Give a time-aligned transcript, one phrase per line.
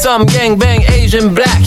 [0.00, 1.60] Some gang bang Asian black.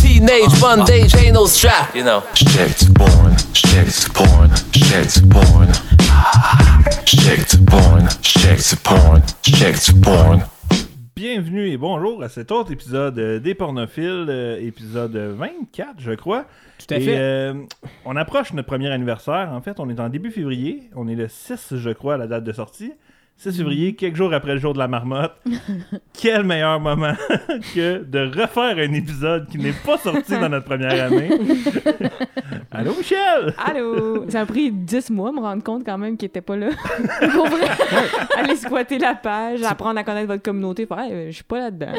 [0.00, 1.94] Teenage bondage ain't no strap.
[1.94, 2.22] You know.
[2.34, 5.68] Shit porn, shit porn, shit porn.
[7.06, 10.42] Shit porn, shit porn, shit porn.
[11.16, 16.44] Bienvenue et bonjour à cet autre épisode euh, des pornophiles, euh, épisode 24, je crois.
[16.78, 17.16] Tout à Et, fait.
[17.18, 17.54] euh,
[18.04, 19.50] on approche notre premier anniversaire.
[19.52, 20.90] En fait, on est en début février.
[20.94, 22.92] On est le 6, je crois, à la date de sortie.
[23.40, 25.32] 6 février, quelques jours après le jour de la marmotte.
[26.12, 27.14] Quel meilleur moment
[27.74, 31.30] que de refaire un épisode qui n'est pas sorti dans notre première année.
[32.72, 33.54] Allô, Michel!
[33.64, 34.28] Allô!
[34.28, 36.70] Ça a pris 10 mois me rendre compte quand même qu'il était pas là.
[37.32, 37.68] Pour vrai.
[38.36, 40.88] Aller squatter la page, apprendre à connaître votre communauté.
[40.98, 41.92] Hey, je suis pas là-dedans.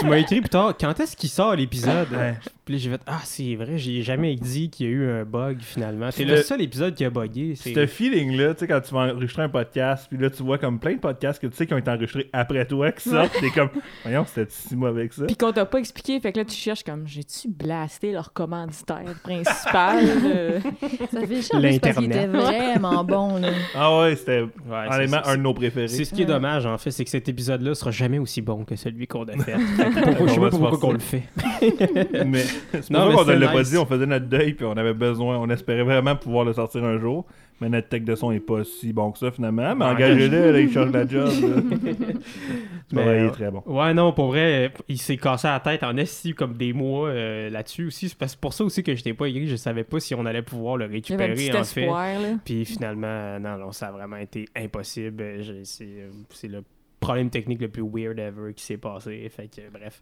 [0.00, 2.08] Tu m'as écrit plus tard, quand est-ce qu'il sort l'épisode?
[2.12, 2.34] Ouais.
[2.70, 5.24] Puis là, j'ai fait, ah, c'est vrai, j'ai jamais dit qu'il y a eu un
[5.24, 6.12] bug finalement.
[6.12, 7.56] C'est le le- seul épisode qui a bugué.
[7.56, 10.56] c'est- Ce feeling-là, tu sais, quand tu vas enregistrer un podcast, puis là, tu vois
[10.56, 13.32] comme plein de podcasts que tu sais qui ont été enregistrés après toi qui sortent,
[13.40, 13.70] t'es comme,
[14.04, 15.24] voyons, c'était si mauvais que ça.
[15.26, 19.02] Puis qu'on t'a pas expliqué, fait que là, tu cherches comme, j'ai-tu blasté leur commanditaire
[19.24, 20.04] principal?
[20.24, 20.60] euh?
[21.12, 22.30] Ça fait chier parce qu'il était L'Internet.
[22.30, 23.48] vraiment bon, là.
[23.74, 25.88] Ah ouais, c'était honnêtement un de nos préférés.
[25.88, 28.64] C'est ce qui est dommage en fait, c'est que cet épisode-là sera jamais aussi bon
[28.64, 29.58] que celui qu'on a fait.
[29.76, 31.24] Fait que pourquoi- je sais On va pas pourquoi qu'on le fait.
[32.26, 34.64] mais c'est Non, pour ça qu'on ne l'a pas dit, on faisait notre deuil, puis
[34.64, 37.26] on avait besoin, on espérait vraiment pouvoir le sortir un jour.
[37.60, 39.76] Mais notre tech de son est pas si bon que ça finalement.
[39.76, 41.28] Mais engagez-le, là, il change la job.
[42.92, 43.62] Mais, vrai, il est euh, très bon.
[43.66, 47.50] Ouais, non, pour vrai, il s'est cassé la tête en esti comme des mois euh,
[47.50, 48.08] là-dessus aussi.
[48.08, 50.24] C'est parce- pour ça aussi que je t'ai pas écrit, je savais pas si on
[50.26, 51.86] allait pouvoir le Il y avait un récupérer petit en fait.
[51.86, 52.36] là.
[52.44, 55.22] Puis finalement, non, non, ça a vraiment été impossible.
[55.22, 56.62] Euh, c'est le
[57.00, 59.30] problème technique le plus weird ever qui s'est passé.
[59.34, 60.00] Fait que, bref.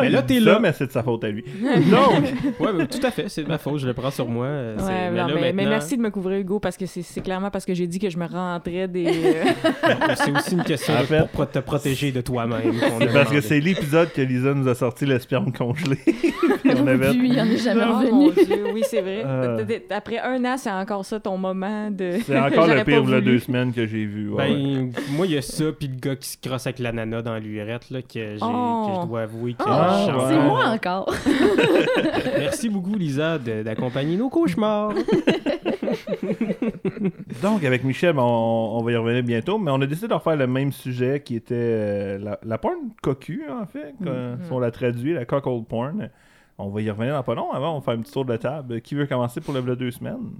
[0.00, 0.58] Mais là, t'es là.
[0.60, 1.42] mais c'est de sa faute à lui.
[1.90, 2.24] Donc,
[2.60, 4.46] Ouais, mais tout à fait, c'est de ma faute, je le prends sur moi.
[4.46, 6.86] euh, Ouais, mais non, là, mais, mais maintenant, merci de me couvrir, Hugo, parce que
[6.86, 9.06] c'est- clairement parce que j'ai dit que je me rentrais des.
[9.06, 9.44] euh,
[10.16, 12.74] C'est aussi une question En de- fait, pour te protéger de toi-même.
[13.12, 15.98] parce que c'est l'épisode que Lisa nous a sorti le sperme congelé.
[16.64, 17.14] On avait...
[17.14, 18.30] Il en est jamais revenu.
[18.74, 19.22] oui, c'est vrai.
[19.24, 19.64] Euh.
[19.90, 22.12] Après un an, c'est encore ça ton moment de.
[22.24, 23.22] C'est encore le pire voulu.
[23.22, 24.28] deux semaines que j'ai vu.
[24.30, 24.54] ouais, ouais.
[24.54, 27.36] Ben, moi, il y a ça, puis le gars qui se crosse avec l'ananas dans
[27.38, 28.86] l'urette, là, que, j'ai- Oh.
[28.96, 30.22] que je dois avouer que je chante.
[30.28, 31.12] C'est moi encore.
[32.38, 34.92] Merci beaucoup, Lisa, de- d'accompagner nos cauchemars.
[37.42, 40.14] Donc, avec Michel, ben, on, on va y revenir bientôt, mais on a décidé de
[40.14, 44.38] refaire le même sujet qui était euh, la, la porn cocu, en fait, Mhm.
[44.44, 46.10] si on l'a traduit, la cockhold porn.
[46.58, 47.52] On va y revenir dans pas long.
[47.52, 48.80] Avant, on va faire un petit tour de table.
[48.80, 50.30] Qui veut commencer pour le v'là deux semaines?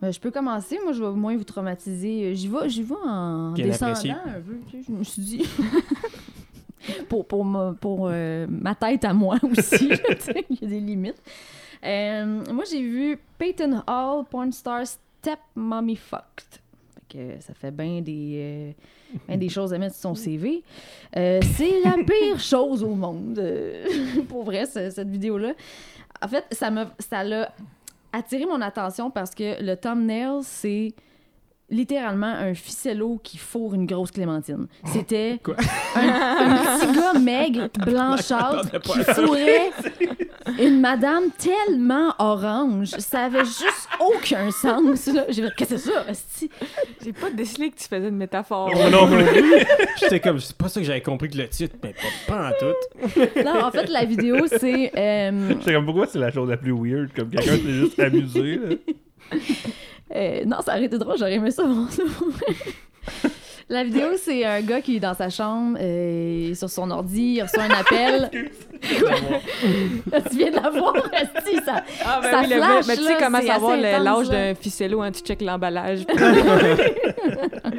[0.00, 0.78] Ben, je peux commencer.
[0.84, 2.26] Moi, je vais moins vous traumatiser.
[2.26, 4.12] Euh, J'y vais, j'y vais en Bien descendant apprécié.
[4.12, 4.58] un peu.
[4.70, 5.42] tu sais, Je me suis dit...
[7.08, 9.90] pour pour, ma, pour euh, ma tête à moi aussi,
[10.50, 11.20] il y a des limites.
[11.84, 16.60] Euh, moi, j'ai vu Peyton Hall, porn star Step Mommy Fucked.
[17.08, 18.74] Que ça fait bien des,
[19.14, 20.62] euh, ben des choses à mettre sur son CV.
[21.16, 23.38] Euh, c'est la pire chose au monde.
[23.38, 23.84] euh,
[24.28, 25.54] pour vrai, ce- cette vidéo-là.
[26.22, 27.52] En fait, ça m'a ça l'a
[28.12, 30.92] attiré mon attention parce que le thumbnail, c'est
[31.70, 34.66] littéralement un ficello qui fourre une grosse clémentine.
[34.86, 35.56] C'était Quoi?
[35.96, 39.70] un, un petit gars maigre, blanchâtre, qui fourrait
[40.58, 42.88] une madame tellement orange.
[42.98, 45.10] Ça avait juste aucun sens.
[45.30, 46.48] J'ai fait, qu'est-ce que c'est ça?
[47.04, 48.70] J'ai pas décelé que tu faisais une métaphore.
[48.74, 49.08] Oh, non,
[50.00, 51.94] J'étais comme, c'est pas ça que j'avais compris que le titre, mais
[52.26, 53.42] pas, pas en tout.
[53.44, 54.92] Non, en fait, la vidéo, c'est...
[54.96, 58.56] euh, C'est comme pourquoi c'est la chose la plus weird, comme quelqu'un s'est juste amusé.
[58.58, 59.38] là?
[60.14, 61.64] Euh, non, ça aurait été drôle, j'aurais aimé ça.
[61.90, 62.02] ça.
[63.70, 67.42] La vidéo, c'est un gars qui est dans sa chambre, euh, sur son ordi, il
[67.42, 68.30] reçoit un appel.
[70.30, 71.82] Tu viens de la voir, esti, ça...
[72.04, 75.00] Ah, ben Ça oui, le flash, mais tu sais comment c'est savoir l'âge d'un ficello
[75.00, 76.06] quand tu checkes l'emballage.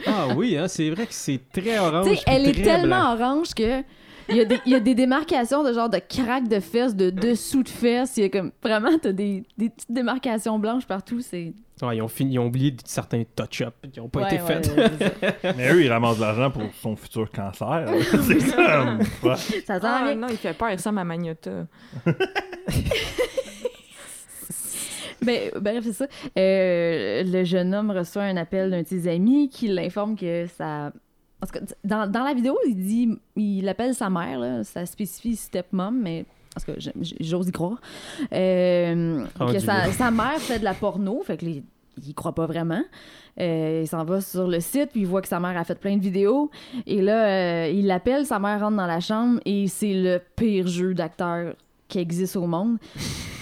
[0.05, 2.09] Ah oui, hein, c'est vrai que c'est très orange.
[2.09, 3.28] Tu sais, elle est tellement blanc.
[3.28, 3.81] orange que...
[4.29, 6.95] Il y, a des, il y a des démarcations de genre de craques de fesses,
[6.95, 8.17] de dessous de fesses.
[8.17, 11.22] Il y a comme vraiment, t'as des, des petites démarcations blanches partout.
[11.22, 11.53] C'est.
[11.81, 14.47] Ouais, ils, ont fini, ils ont oublié certains touch-ups qui n'ont pas Ouais, été ouais,
[14.62, 14.66] faits.
[14.66, 15.53] ça.
[15.56, 17.85] Mais eux, ils ramassent de l'argent pour son futur cancer.
[18.28, 18.40] c'est.
[19.66, 21.66] Ça sent Ah non, il fait peur, il ressemble à Magnota.
[25.22, 26.08] Ben, bref, c'est ça.
[26.37, 30.46] Euh, le jeune homme reçoit un appel d'un de ses amis qui l'informe que
[31.84, 33.09] dans, dans la vidéo, il dit.
[33.36, 34.64] Il appelle sa mère, là.
[34.64, 36.26] Ça spécifie stepmom, mais.
[36.53, 36.72] Parce que
[37.22, 37.80] j'ose y croire.
[38.34, 41.64] Euh, que sa, mère fait de la porno, fait que les-
[42.06, 42.82] il croit pas vraiment.
[43.40, 45.80] Euh, il s'en va sur le site, puis il voit que sa mère a fait
[45.80, 46.50] plein de vidéos.
[46.88, 47.28] Et là,
[47.66, 51.53] euh, il l'appelle, sa mère rentre dans la chambre, et c'est le pire jeu d'acteur
[51.88, 52.78] qui existe au monde.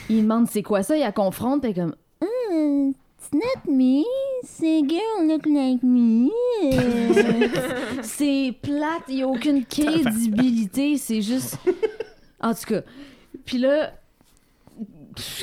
[0.09, 2.91] Il demande c'est quoi ça, il la confronte, puis comme Hmm,
[3.27, 4.05] It's not me,
[4.41, 6.31] This girl look like me.
[8.01, 11.57] c'est plate, il n'y a aucune crédibilité, c'est juste.
[12.39, 12.81] En tout cas.
[13.45, 13.91] Puis là,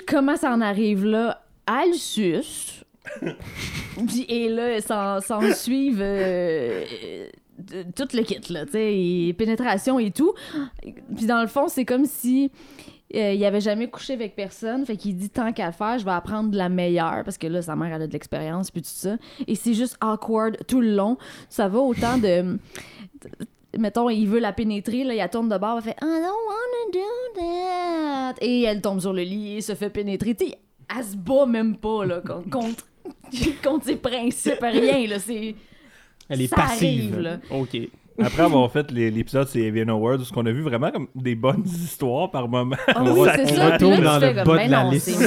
[0.07, 1.45] comment ça en arrive là?
[1.69, 2.85] Elle suce.
[4.07, 6.85] Puis- et là, s'en s'en suivent euh,
[7.75, 10.33] euh, tout le kit, là, tu sais, et pénétration et tout.
[11.15, 12.51] Puis dans le fond, c'est comme si
[13.15, 16.05] euh, il avait jamais couché avec personne, fait qu'il dit tant qu'à le faire, je
[16.05, 18.83] vais apprendre de la meilleure parce que là sa mère elle a de l'expérience puis
[18.83, 19.17] tout ça
[19.47, 21.17] et c'est juste awkward tout le long.
[21.49, 22.59] Ça va autant de
[23.79, 26.45] mettons il veut la pénétrer là, il la tourne de bord, elle fait I don't
[26.49, 30.35] wanna do that et elle tombe sur le lit et se fait pénétrer.
[30.35, 30.59] Tu sais,
[30.97, 32.87] elle se bat même pas là con- contre
[33.65, 35.55] contre ses principes, rien là, c'est
[36.29, 37.15] Elle est Ça passive.
[37.15, 37.39] arrive, là.
[37.51, 37.77] OK.
[38.23, 41.35] Après avoir fait les- l'épisode c'est Evian Awards, où on a vu vraiment comme des
[41.35, 42.77] bonnes histoires par moment?
[42.89, 43.73] Ah On oui, va- c'est ça.
[43.73, 45.21] Retourne dans le bas ben de la liste.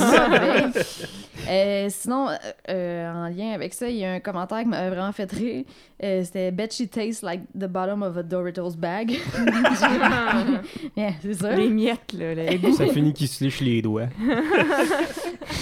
[1.50, 2.36] Euh, sinon, euh,
[2.70, 5.64] euh, en lien avec ça, il y a un commentaire qui m'a vraiment fait rire.
[6.04, 9.12] Euh, C'était Bet she tastes like the bottom of a Doritos bag.
[10.98, 11.56] Yeah, c'est ça.
[11.56, 12.34] Les miettes, là.
[12.36, 12.74] le goût.
[12.74, 14.08] Ça finit qu'il se liche les doigts.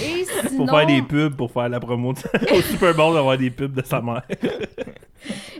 [0.03, 3.37] Et sinon, Pour faire des pubs, pour faire la promo de- au Super Bowl, d'avoir
[3.37, 4.23] des pubs de sa mère.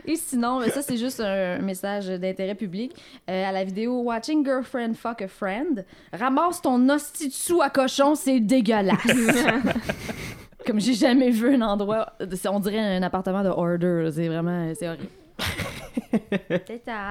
[0.06, 2.92] Et sinon, mais ça c'est juste un message d'intérêt public.
[3.28, 7.70] Euh, à la vidéo Watching Girlfriend Fuck a Friend, ramasse ton hostie de sous à
[7.70, 8.96] cochon, c'est dégueulasse.
[10.66, 14.72] Comme j'ai jamais vu un endroit, c'est- on dirait un appartement de order, c'est vraiment,
[14.74, 15.06] c'est horrible.
[16.66, 17.10] c'est ça.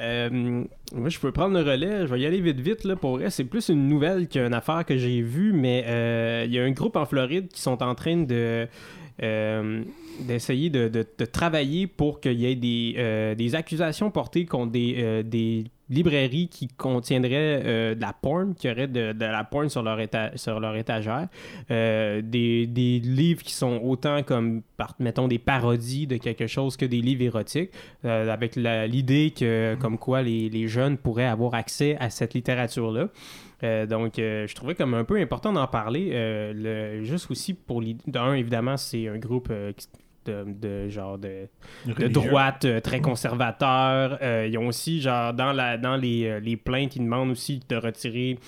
[0.00, 0.28] Euh,
[0.94, 2.06] moi, je peux prendre le relais.
[2.06, 2.84] Je vais y aller vite, vite.
[2.84, 2.96] Là.
[2.96, 6.58] Pour vrai, c'est plus une nouvelle qu'une affaire que j'ai vue, mais euh, il y
[6.58, 8.68] a un groupe en Floride qui sont en train de.
[9.22, 9.82] euh,
[10.20, 14.94] d'essayer de, de- travailler pour qu'il y ait des, euh, des accusations portées contre des,
[14.98, 19.68] euh, des librairies qui contiendraient euh, de la porn, qui auraient de, de la porn
[19.68, 21.28] sur leur, éta- sur leur étagère.
[21.68, 24.62] Des, des livres qui sont autant comme,
[24.98, 27.70] mettons, des parodies de quelque chose que des livres érotiques,
[28.02, 33.08] avec l'idée que, comme quoi, les, les jeunes pourraient avoir accès à cette littérature-là.
[33.86, 36.10] Donc, je trouvais comme un peu important d'en parler.
[36.12, 38.02] le, juste aussi pour l'idée.
[38.06, 39.52] D'un, évidemment, c'est un groupe
[40.26, 41.48] de, de genre de,
[41.86, 44.18] de droite euh, très conservateur.
[44.22, 47.60] Euh, ils ont aussi, genre, dans, la, dans les, euh, les plaintes, ils demandent aussi
[47.68, 48.38] de retirer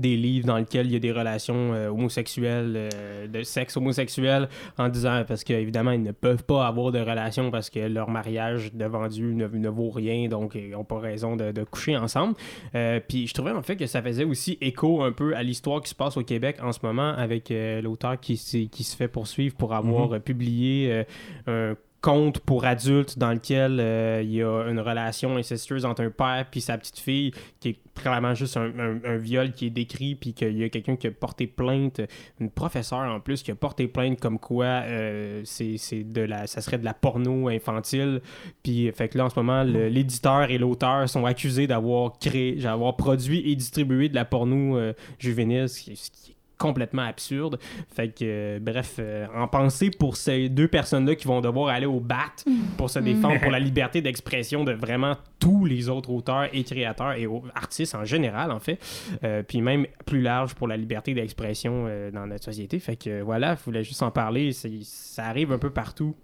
[0.00, 4.48] des livres dans lesquels il y a des relations euh, homosexuelles, euh, de sexe homosexuel,
[4.78, 8.72] en disant parce qu'évidemment, ils ne peuvent pas avoir de relations parce que leur mariage
[8.74, 12.34] devant Dieu ne, ne vaut rien, donc ils n'ont pas raison de, de coucher ensemble.
[12.74, 15.80] Euh, puis je trouvais en fait que ça faisait aussi écho un peu à l'histoire
[15.80, 17.52] qui se passe au Québec en ce moment avec
[17.82, 18.36] l'auteur qui,
[18.70, 21.04] qui se fait poursuivre pour avoir euh, publié
[21.46, 26.10] un conte pour adultes dans lequel euh, il y a une relation incestueuse entre un
[26.10, 29.70] père puis sa petite fille qui est clairement juste un, un- un viol qui est
[29.70, 32.00] décrit puis qu'il y a quelqu'un qui a porté plainte
[32.38, 36.46] une professeure en plus qui a porté plainte comme quoi euh, c'est c'est de la
[36.46, 38.20] ça serait de la porno infantile.
[38.62, 42.54] Puis fait que là en ce moment le- l'éditeur et l'auteur sont accusés d'avoir créé
[42.54, 47.02] d'avoir produit et distribué de la porno euh, juvénile ce qui, ce qui est complètement
[47.02, 47.58] absurde
[47.88, 51.68] fait que euh, bref euh, en penser pour ces deux personnes là qui vont devoir
[51.68, 52.32] aller au bat
[52.76, 57.12] pour se défendre pour la liberté d'expression de vraiment tous les autres auteurs et créateurs
[57.12, 58.78] et artistes en général en fait
[59.24, 62.78] euh, puis même plus large pour la liberté d'expression euh, dans notre société.
[62.78, 64.52] Fait que voilà, je voulais juste en parler.
[64.52, 66.14] Ça arrive un peu partout.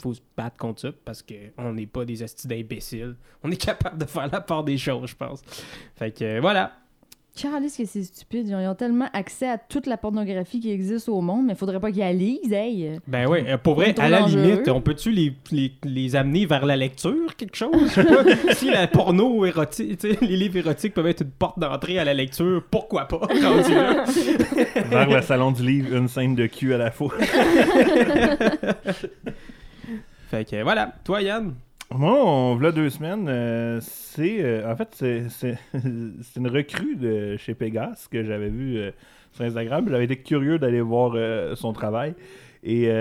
[0.00, 3.16] faut se battre contre ça parce qu'on n'est pas des astis d'imbéciles.
[3.42, 5.42] On est capable de faire la part des choses, je pense.
[5.96, 6.72] Fait que voilà.
[7.40, 8.48] Carlis, que c'est stupide.
[8.48, 11.78] Ils ont, tellement accès à toute la pornographie qui existe au monde, mais il faudrait
[11.78, 12.98] pas qu'ils la lisent, hey.
[13.06, 14.42] Ben ouais, euh, pour vrai, à la dangereux.
[14.42, 17.96] limite, on peut-tu les, les, les amener vers la lecture, quelque chose?
[18.54, 22.04] Si la porno érotique, tu sais, les livres érotiques peuvent être une porte d'entrée à
[22.04, 23.20] la lecture, pourquoi pas?
[24.90, 27.12] Vers le salon du livre, une scène de cul à la fois.
[30.28, 31.54] Fait que voilà, toi Yann?
[31.90, 34.88] Moi, on v'là deux semaines, euh, c'est euh, en fait
[35.30, 35.58] c'est
[36.36, 38.90] une recrue de chez Pegas que j'avais vu euh,
[39.32, 39.86] sur Instagram.
[39.88, 41.16] J'avais été curieux d'aller voir
[41.56, 42.14] son travail
[42.62, 42.90] et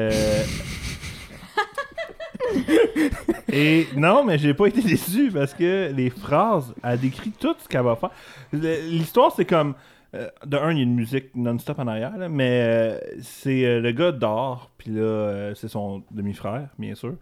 [3.52, 7.68] et non, mais j'ai pas été déçu parce que les phrases, elle décrit tout ce
[7.68, 8.12] qu'elle va faire.
[8.54, 9.76] L'histoire, c'est comme
[10.14, 14.72] de un, il y a une musique non-stop en arrière, mais c'est le gars dort,
[14.78, 17.16] puis là, c'est son demi-frère, bien sûr.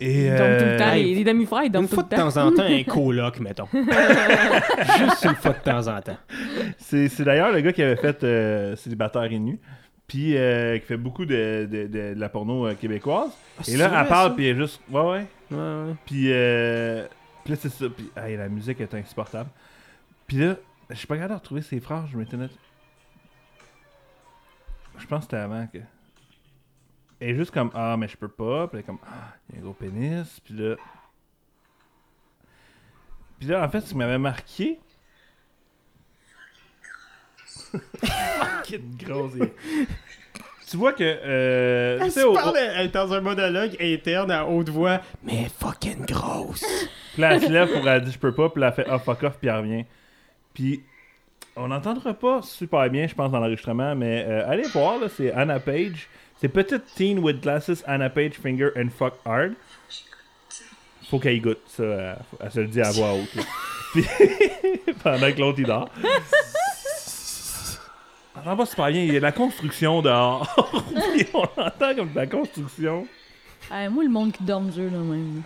[0.00, 0.88] Et, dorment tout le temps.
[0.90, 2.30] euh, Les, les demi-frères, dorment Une tout fois le de temps.
[2.30, 3.68] temps en temps, un coloc, mettons.
[3.72, 6.16] Juste une fois de temps en temps.
[6.78, 9.58] C'est, c'est d'ailleurs le gars qui avait fait euh, Célibataire et nu,
[10.06, 13.30] puis euh, qui fait beaucoup de, de- de- de la porno euh, québécoise.
[13.68, 14.80] et là, elle parle, puis elle est juste.
[14.90, 15.26] Ouais, ouais.
[15.50, 15.94] Ouais, ouais.
[16.04, 17.06] Puis, euh,
[17.44, 17.86] puis là, c'est ça.
[17.88, 19.48] Puis, hey, la musique est insupportable.
[20.26, 20.56] Puis là,
[20.90, 22.36] je suis pas capable de retrouver ses phrases, je m'étais.
[24.98, 25.78] Je pense que c'était avant que.
[27.20, 28.66] Elle est juste comme Ah, mais je peux pas.
[28.68, 30.40] Puis elle est comme Ah, il y a un gros pénis.
[30.44, 30.76] Puis là.
[33.38, 34.78] Puis là, en fait, ce qui m'avait marqué.
[37.46, 39.32] Fucking grosse.
[40.68, 41.02] Tu vois que.
[41.04, 45.48] Euh, Elle se au- parle elle est dans un monologue interne à haute voix, mais
[45.58, 46.64] fucking grosse.
[47.12, 48.86] Puis là, elle se lève pour elle dit je peux pas, puis là, elle fait
[48.90, 49.84] ah fuck off, puis elle revient.
[50.54, 50.82] Puis
[51.56, 55.32] on n'entendra pas super bien, je pense, dans l'enregistrement, mais euh, allez voir, là, c'est
[55.32, 56.08] Anna Page.
[56.40, 59.54] C'est Petite Teen with Glasses, Anna Page, Finger and Fuck Hard.
[61.08, 61.84] Faut qu'elle y goûte, ça.
[61.84, 63.44] Elle, elle se le dit à voix haute.
[65.02, 65.88] pendant que l'autre il dort.
[68.34, 70.52] On entend pas super bien, il y a la construction dehors.
[71.34, 73.06] On entend comme de la construction.
[73.70, 75.42] Ah, moi, le monde qui dort dur, là, même.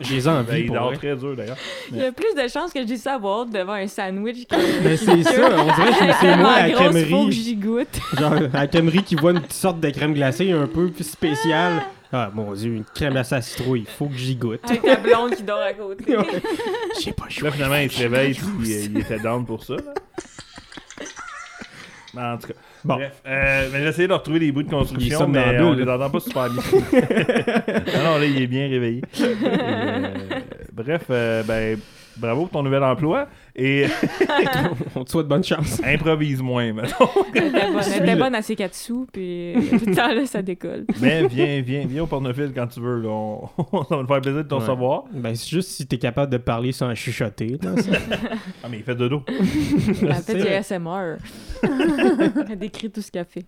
[0.00, 1.56] J'ai Ben, envie il pour dort très dur d'ailleurs.
[1.90, 4.56] Il y a plus de chances que je dise ça à devant un sandwich que.
[4.82, 7.32] Mais c'est ça, on dirait que c'est moi à la grosse, faut que crèmerie.
[7.32, 8.00] j'y goûte.
[8.18, 11.82] Genre, à la crèmerie qui voit une sorte de crème glacée un peu plus spéciale.
[12.12, 14.60] Ah, mon dieu, une crème glacée à citrouille, faut que j'y goûte.
[14.68, 16.04] Avec ta blonde qui dort à côté.
[17.02, 17.48] J'ai pas le choix.
[17.48, 19.74] Là, finalement, il se réveille, puis euh, il était down pour ça.
[19.74, 19.94] là.
[22.14, 22.54] Mais En tout cas.
[22.84, 22.96] Bon.
[22.96, 26.20] Bref, euh, j'ai essayé de retrouver des bouts de construction, mais on les entend pas
[26.20, 26.62] super bien.
[27.96, 29.00] non, non, là, il est bien réveillé.
[29.18, 30.08] Et, euh,
[30.72, 31.78] bref, euh, ben,
[32.16, 33.26] bravo pour ton nouvel emploi.
[33.56, 33.86] Et
[34.96, 35.80] On te souhaite bonne chance.
[35.84, 37.08] improvise moins, mettons.
[37.34, 38.16] Elle était bonne, elle était Suis-le.
[38.16, 40.84] bonne à ses katsu, puis tout le temps, là, ça décolle.
[41.00, 43.00] Mais viens, viens, viens au pornophile quand tu veux.
[43.00, 43.08] Là.
[43.10, 43.48] On-
[43.88, 44.66] ça va nous faire plaisir de t'en Ouais.
[44.66, 45.04] savoir.
[45.12, 47.56] Ben, c'est juste si t'es capable de parler sans chuchoter.
[47.62, 47.90] Là, ça-
[48.64, 49.22] Ah, mais il fait dodo.
[49.28, 50.48] Elle C'est fait du.
[50.48, 51.16] ASMR.
[51.62, 53.46] Elle décrit tout ce qu'elle fait.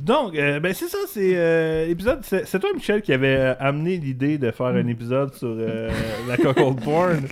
[0.00, 2.20] Donc, euh, ben c'est ça, c'est euh, épisode.
[2.22, 5.90] C'est toi, Michel, qui avait euh, amené l'idée de faire un épisode sur euh,
[6.26, 7.26] la cockle porn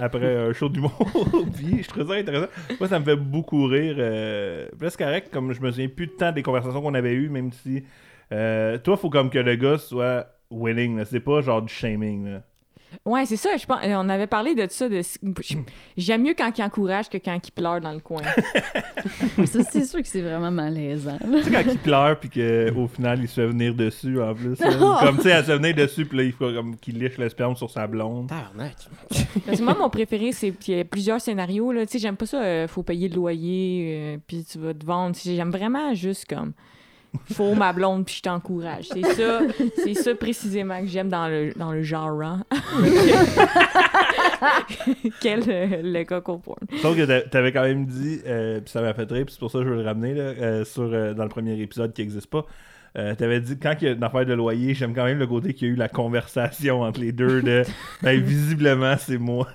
[0.00, 0.96] après un show d'humour.
[1.56, 2.50] Puis je trouve ça intéressant.
[2.78, 3.96] Moi, ça me fait beaucoup rire.
[3.96, 7.50] C'est correct, comme je me souviens plus de temps des conversations qu'on avait eues, même
[7.52, 7.82] si.
[8.30, 11.04] Toi, faut comme que le gars soit willing.
[11.04, 12.26] C'est pas genre du shaming.
[12.26, 12.42] Là.
[13.04, 13.56] Ouais, c'est ça.
[13.56, 14.88] Je pense, on avait parlé de ça.
[14.88, 15.00] De,
[15.96, 18.22] j'aime mieux quand il encourage que quand il pleure dans le coin.
[19.44, 21.18] Ça, c'est sûr que c'est vraiment malaisant.
[21.18, 24.58] Tu sais, quand il pleure, puis qu'au final, il se fait venir dessus en plus.
[24.58, 24.98] là.
[25.02, 27.18] Comme tu sais, elle se fait venir dessus, puis là, il faut comme qu'il liche
[27.18, 28.28] le sperme sur sa blonde.
[28.28, 28.76] Tabarnak.
[29.46, 31.72] Parce que moi, mon préféré, c'est qu'il y a plusieurs scénarios.
[31.72, 31.86] Là.
[31.86, 34.84] Tu sais, j'aime pas ça, euh, faut payer le loyer, euh, puis tu vas te
[34.84, 35.16] vendre.
[35.22, 36.52] J'aime vraiment juste comme,
[37.32, 38.86] faut ma blonde, puis je t'encourage.
[38.92, 39.40] C'est ça,
[39.82, 42.20] c'est ça précisément que j'aime dans le, dans le genre.
[42.22, 42.42] hein.
[45.20, 46.58] Quel euh, le coco porn.
[46.82, 49.38] Sauf que t'a- t'avais quand même dit, euh, puis ça m'a fait rire, puis c'est
[49.40, 51.92] pour ça que je veux le ramener là, euh, sur, euh, dans le premier épisode
[51.92, 52.44] qui n'existe pas.
[52.96, 55.26] Euh, T'avais dit quand il y a une affaire de loyer, j'aime quand même le
[55.26, 57.64] côté qu'il y a eu la conversation entre les deux de
[58.02, 59.48] ben visiblement c'est moi.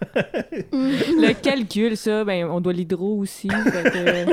[0.74, 3.48] Le calcul, ça, ben, on doit l'hydro aussi.
[3.50, 4.25] fait que, euh,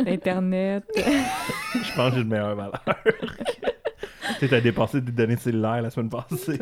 [0.04, 0.84] L'Internet.
[0.94, 2.84] Je pense que j'ai une meilleure valeur.
[3.04, 6.58] tu sais, t'as dépassé des données cellulaires la semaine passée.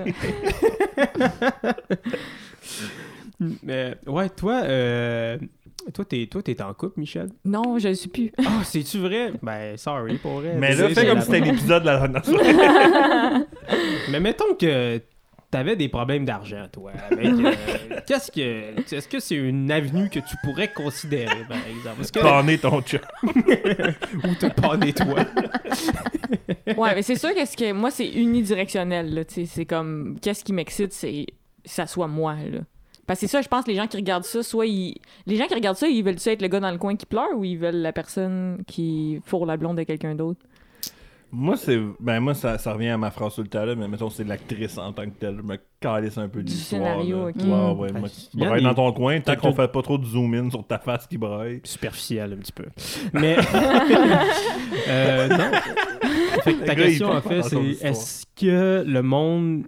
[3.64, 5.36] Mais, ouais, toi, euh,
[5.90, 7.28] toi, t'es, toi, t'es en couple, Michel?
[7.44, 8.32] Non, je le suis plus.
[8.38, 9.32] Ah, c'est-tu vrai?
[9.42, 10.54] Ben, sorry pour vrai.
[10.58, 12.08] Mais là, fais comme si c'était l'épisode de la.
[14.10, 15.00] Mais mettons que
[15.50, 16.92] t'avais des problèmes d'argent, toi.
[17.10, 18.94] avec, euh, qu'est-ce que.
[18.94, 22.00] Est-ce que c'est une avenue que tu pourrais considérer, par exemple?
[22.00, 22.20] Est-ce que.
[22.20, 23.00] Panner ton chat.
[23.22, 25.24] Ou te panner toi?
[26.76, 29.14] Ouais, mais c'est sûr que, ce que moi, c'est unidirectionnel.
[29.14, 31.32] Là, c'est comme, qu'est-ce qui m'excite, c'est que
[31.64, 32.34] ça soit moi.
[32.34, 32.60] Là.
[33.06, 34.94] Parce que c'est ça, je pense, les gens qui regardent ça, soit ils...
[35.26, 37.36] Les gens qui regardent ça, ils veulent-tu être le gars dans le coin qui pleure
[37.36, 40.40] ou ils veulent la personne qui fourre la blonde de quelqu'un d'autre?
[41.34, 41.80] Moi, c'est.
[41.98, 44.22] Ben, moi, ça, ça revient à ma phrase tout le temps, là, mais mettons, c'est
[44.22, 45.38] l'actrice en tant que telle.
[45.38, 47.28] Je me calisse un peu Du scénario, là.
[47.30, 47.36] ok.
[47.36, 47.92] Ouais, ouais.
[48.00, 50.04] Moi, Il y a braille des- dans ton coin, tant qu'on fait pas trop de
[50.04, 51.62] zoom-in sur ta face qui braille.
[51.64, 52.66] Superficiel, un petit peu.
[53.14, 53.36] Mais.
[54.88, 55.50] euh, non.
[56.42, 59.66] Fait que Le ta question, en fait, c'est est-ce que le monde.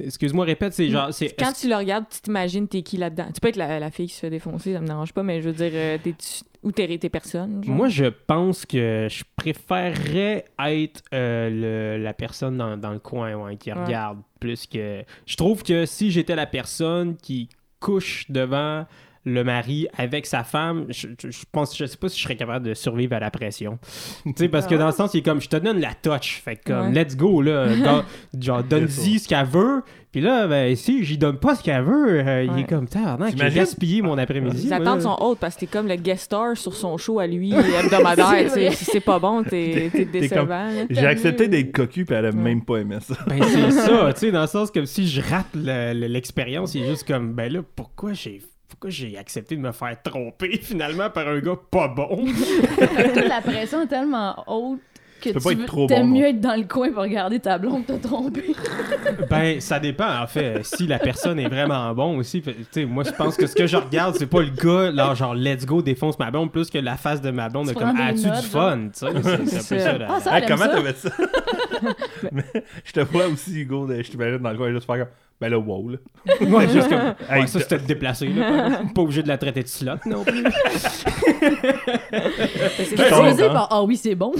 [0.00, 1.12] Excuse-moi, répète, c'est genre.
[1.12, 3.26] C'est, Quand tu le regardes, tu t'imagines t'es qui là-dedans?
[3.34, 5.40] Tu peux être la, la fille qui se fait défoncer, ça me dérange pas, mais
[5.40, 6.14] je veux dire, euh, t'es
[6.62, 7.62] où t'es t'es personne.
[7.64, 7.74] genre?
[7.74, 13.34] Moi, je pense que je préférerais être euh, le- la personne dans, dans le coin
[13.34, 13.84] ouais, qui Ouais.
[13.84, 15.02] regarde plus que.
[15.26, 17.48] Je trouve que si j'étais la personne qui
[17.80, 18.86] couche devant
[19.32, 22.36] le mari avec sa femme, je, je- je pense, je sais pas si je serais
[22.36, 23.78] capable de survivre à la pression.
[24.24, 26.40] tu sais, parce que dans le sens, il est comme, je te donne la touch,
[26.44, 27.04] fait que comme, Ouais.
[27.04, 28.04] let's go, là, Dans-
[28.40, 32.20] genre, donne-y ce qu'elle veut, puis là, ben, si j'y donne pas ce qu'elle veut,
[32.26, 34.64] euh, il est comme, tabarnak, j'ai gaspillé mon après-midi.
[34.66, 37.26] Les attentes sont hautes parce que t'es comme le guest star sur son show à
[37.26, 37.52] lui
[37.84, 38.50] hebdomadaire.
[38.50, 38.66] Sais.
[38.66, 38.70] vrai.
[38.72, 40.68] si c'est pas bon, t'es décevant.
[40.88, 43.14] J'ai accepté d'être cocu, puis elle a même pas aimé ça.
[43.26, 46.74] Ben, c'est ça, tu sais, dans le sens comme si je rate le- le- l'expérience,
[46.74, 48.40] il est juste comme, ben là, pourquoi j'ai
[48.80, 52.24] pourquoi j'ai accepté de me faire tromper finalement par un gars pas bon.
[53.28, 54.78] la pression est tellement haute
[55.20, 56.28] que Tu peux tu pas être veux- trop t'aimes bon, mieux non.
[56.28, 58.44] être dans le coin pour regarder ta blonde te tromper.
[59.30, 60.64] Ben, ça dépend, en fait.
[60.64, 62.40] Si la personne est vraiment bon aussi.
[62.40, 64.92] Fait- Tu sais, moi, je pense que ce que je regarde, c'est pas le gars,
[64.92, 67.74] là, genre, let's go, défonce ma blonde, plus que la face de ma blonde, Tu
[67.74, 69.06] de comme, as-tu du fun, tu sais.
[69.46, 70.06] C'est c'est un peu ça.
[70.08, 71.10] Ah, ça, comment t'avais ça?
[72.30, 72.44] Mais
[72.84, 75.08] je te vois aussi, Hugo, de- je t'imagine dans le coin juste faire comme.
[75.40, 75.98] Ben là, wow, là.
[76.40, 78.80] Ouais, juste comme, Hey, ça, c'était déplacé, là.
[78.94, 80.42] Pas obligé de la traiter de slot non plus.
[82.76, 83.20] C'est Ben, ça.
[83.20, 84.32] on- Excusez par Ah oui, c'est bon.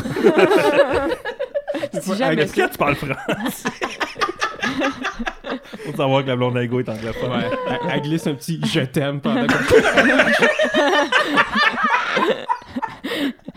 [2.01, 3.69] Si jamais Avec ça- quand tu parles français?
[5.87, 7.31] Faut savoir que la blonde Hugo est anglophone.
[7.31, 10.49] Ouais, elle, elle glisse un petit je t'aime pendant je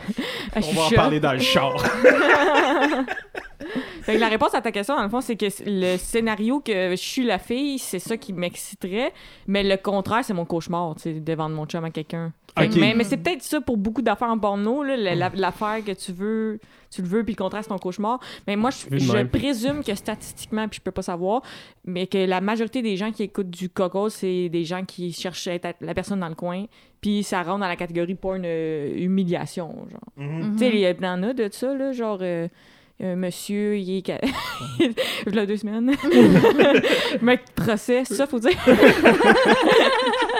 [0.55, 1.75] on va en parler dans le char.
[4.01, 6.91] Fait que la réponse à ta question, dans le fond, c'est que le scénario que
[6.91, 9.13] je suis la fille, c'est ça qui m'exciterait,
[9.47, 12.33] mais le contraire, c'est mon cauchemar, tu sais, de vendre mon chum à quelqu'un.
[12.55, 12.79] Que-.
[12.79, 16.59] Mais, mais c'est peut-être ça pour beaucoup d'affaires en porno, l'affaire que tu veux,
[16.91, 18.19] tu le veux, puis le contraire, c'est ton cauchemar.
[18.47, 21.41] Mais moi, je, présume que statistiquement, puis je peux pas savoir,
[21.85, 25.47] mais que la majorité des gens qui écoutent du coco, c'est des gens qui cherchent
[25.47, 26.65] à être la personne dans le coin,
[26.99, 30.01] puis ça rentre dans la catégorie porn euh, humiliation, genre.
[30.17, 30.53] Mhm.
[30.53, 32.19] Tu sais, il y en a de ça, là, genre.
[32.21, 32.47] euh,
[33.15, 34.09] monsieur, il est.
[35.25, 35.91] Il y a deux semaines.
[37.21, 38.51] Mec, procès, c'est ça, faut dire.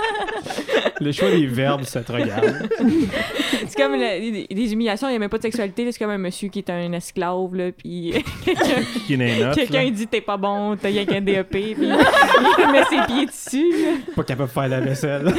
[1.02, 2.70] Le choix des verbes, ça te regarde.
[3.68, 5.92] C'est comme la- les, humiliations, il n'y a même pas de sexualité.
[5.92, 8.14] C'est comme un monsieur qui est un esclave, là, puis
[9.08, 13.26] quelqu'un il dit t'es pas bon, t'as rien qu'un DEP, puis il met ses pieds
[13.26, 13.72] dessus.
[13.84, 14.14] là.
[14.16, 15.34] Pas capable de faire la vaisselle.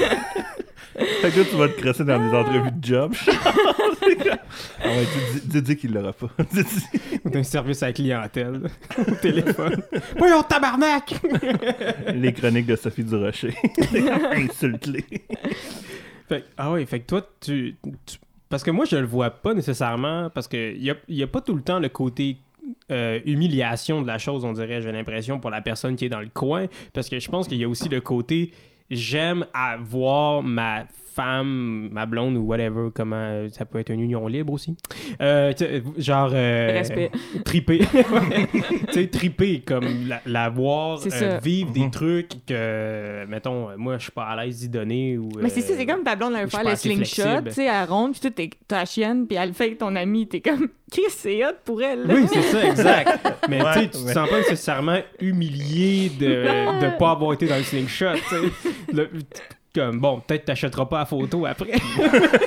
[0.97, 3.15] Fait que là, tu vas te crosser dans des entrevues de job.
[4.83, 6.29] ah ouais, qu'il l'aura pas.
[7.25, 8.61] Ou d'un service à la clientèle.
[8.99, 9.83] Au téléphone.
[10.17, 11.15] Voyons, tabarnak!
[12.15, 13.55] Les chroniques de Sophie Durocher.
[14.33, 15.05] Insulte-les.
[16.29, 18.19] Fait, ah oui, fait que toi, tu, tu-
[18.49, 21.41] Parce que moi, je le vois pas nécessairement, parce qu'il n'y a, y a pas
[21.41, 22.37] tout le temps le côté
[22.91, 26.21] euh, humiliation de la chose, on dirait, j'ai l'impression, pour la personne qui est dans
[26.21, 28.53] le coin, parce que je pense qu'il y a aussi le côté
[28.91, 30.85] j'aime avoir ma
[31.15, 34.77] femme, ma blonde ou whatever, comment euh, ça peut être une union libre aussi.
[35.21, 37.11] Euh, tu sais, genre euh, Respect.
[37.45, 37.81] triper.
[37.95, 38.49] Ouais.
[38.89, 41.75] tu sais, triper comme la, la voir euh, vivre Mhm.
[41.75, 45.49] des trucs que mettons euh, moi je suis pas à l'aise d'y donner ou Mais
[45.49, 48.13] c'est ça, euh, c'est comme ta blonde, elle faire le slingshot, tu sais, elle ronde,
[48.13, 50.69] puis toi, t'es- t'as la chienne, puis elle le fait avec ton ami, t'es comme,
[50.93, 52.07] Chris, c'est hot pour elle.
[52.07, 52.15] là.
[52.15, 53.33] Oui, c'est ça, exact.
[53.49, 54.13] Mais Ouais, tu tu te ouais.
[54.13, 56.27] sens pas nécessairement humilié de
[56.85, 58.15] ne pas avoir été dans le slingshot.
[58.29, 59.09] tu sais.
[59.75, 61.73] Comme, bon, peut-être t'achèteras pas la photo après.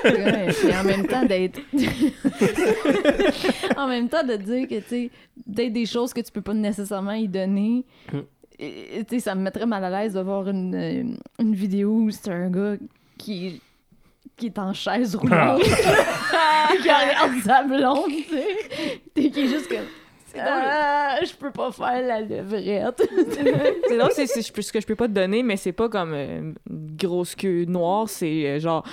[0.06, 1.60] Ouais, puis en même temps d'être
[3.78, 5.12] en même temps de dire que tu sais
[5.46, 8.20] d'être des choses que tu peux pas nécessairement y donner Hmm.
[8.60, 11.04] et- et, tu sais ça me mettrait mal à l'aise de voir une, euh,
[11.40, 12.76] une vidéo où c'est un gars
[13.18, 13.62] qui
[14.38, 19.68] qui est en chaise roulante qui regarde sa blonde tu sais T'es- qui est juste
[19.68, 19.86] comme
[20.40, 23.02] ah, je peux pas faire la levrette
[23.88, 26.14] C'est drôle, c'est c'est ce que je peux pas te donner, mais c'est pas comme
[26.14, 28.84] euh, une grosse queue noire, c'est euh, genre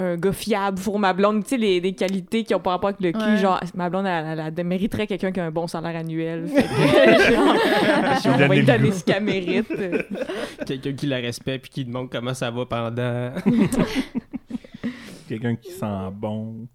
[0.00, 2.90] un gars fiable pour ma blonde, tu sais, les, les qualités qui ont pas rapport
[2.90, 3.36] avec le cul, Ouais.
[3.38, 6.46] genre, ma blonde, elle, elle- elle mériterait quelqu'un qui a un bon salaire annuel.
[6.54, 6.62] Fait
[7.16, 9.68] que, genre, on va lui donner ce qu'elle mérite.
[9.72, 10.02] euh.
[10.66, 13.32] Quelqu'un qui la respecte puis qui demande comment ça va pendant.
[15.28, 16.68] Quelqu'un qui sent bon.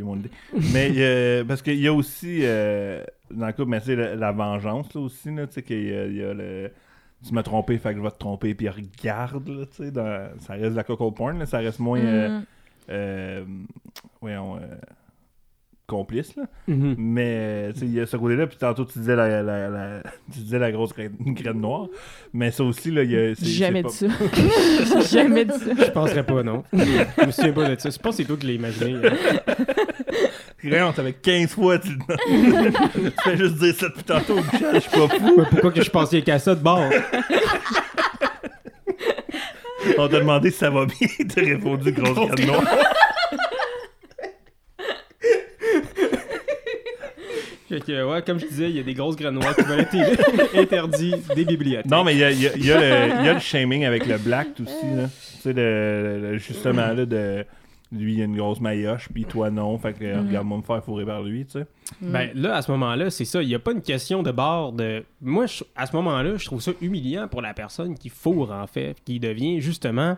[0.00, 0.30] Mon idée.
[0.72, 4.32] Mais euh, parce qu'il y a aussi euh, dans le couple, mais c'est la, la
[4.32, 6.70] vengeance là aussi, là, tu sais, qu'il y y a le.
[7.26, 10.30] Tu m'as trompé, fait que je vais te tromper, puis regarde, là, tu sais, dans-
[10.40, 12.00] ça reste de la coco porn, là, ça reste moins.
[12.00, 12.44] euh, Mm.
[12.90, 13.44] euh,
[14.20, 14.60] voyons, euh,
[15.92, 16.44] complice, là.
[16.68, 16.94] Mhm.
[16.98, 20.02] Mais, tu sais, il y a ce côté-là, puis tantôt, tu disais la, la, la-
[20.32, 21.86] tu disais la grosse graine, graine noire.
[22.32, 23.34] Mais ça aussi, là, il y a.
[23.34, 24.06] jamais dit pas- ça.
[25.00, 25.84] J'ai jamais dit ça.
[25.86, 26.64] Je penserais pas, non.
[26.72, 27.90] Je me souviens pas de ça.
[27.90, 28.96] Je pense que c'est toi qui l'as imaginé.
[30.62, 31.88] Rien, t'avais 15 fois, tu
[32.28, 34.36] tu fais juste dire ça depuis tantôt,
[34.74, 35.34] je suis pas fou.
[35.36, 36.88] Mais pourquoi que je pensais qu'à ça de bord?
[39.98, 42.62] On t'a demandé si ça va bien, t'as répondu grosse graine noire.
[47.80, 50.54] que, ouais, comme je disais, il y a des grosses graines noires qui veulent être
[50.58, 51.90] interdits des bibliothèques.
[51.90, 53.40] Non, mais il y a, il y a- y a le, il y a le
[53.40, 55.04] shaming avec le black aussi, là.
[55.08, 57.44] Tu sais, le, le- justement, là, de.
[57.94, 59.76] Lui, il a une grosse maillotche, puis toi, non.
[59.76, 61.66] Fait que, regarde-moi me faire fourrer par lui, tu sais.
[62.00, 63.42] Ben là, à ce moment-là, c'est ça.
[63.42, 65.04] Il n'y a pas une question de bord de.
[65.20, 68.66] Moi, je- à ce moment-là, je trouve ça humiliant pour la personne qui fourre, en
[68.66, 70.16] fait, qui devient justement.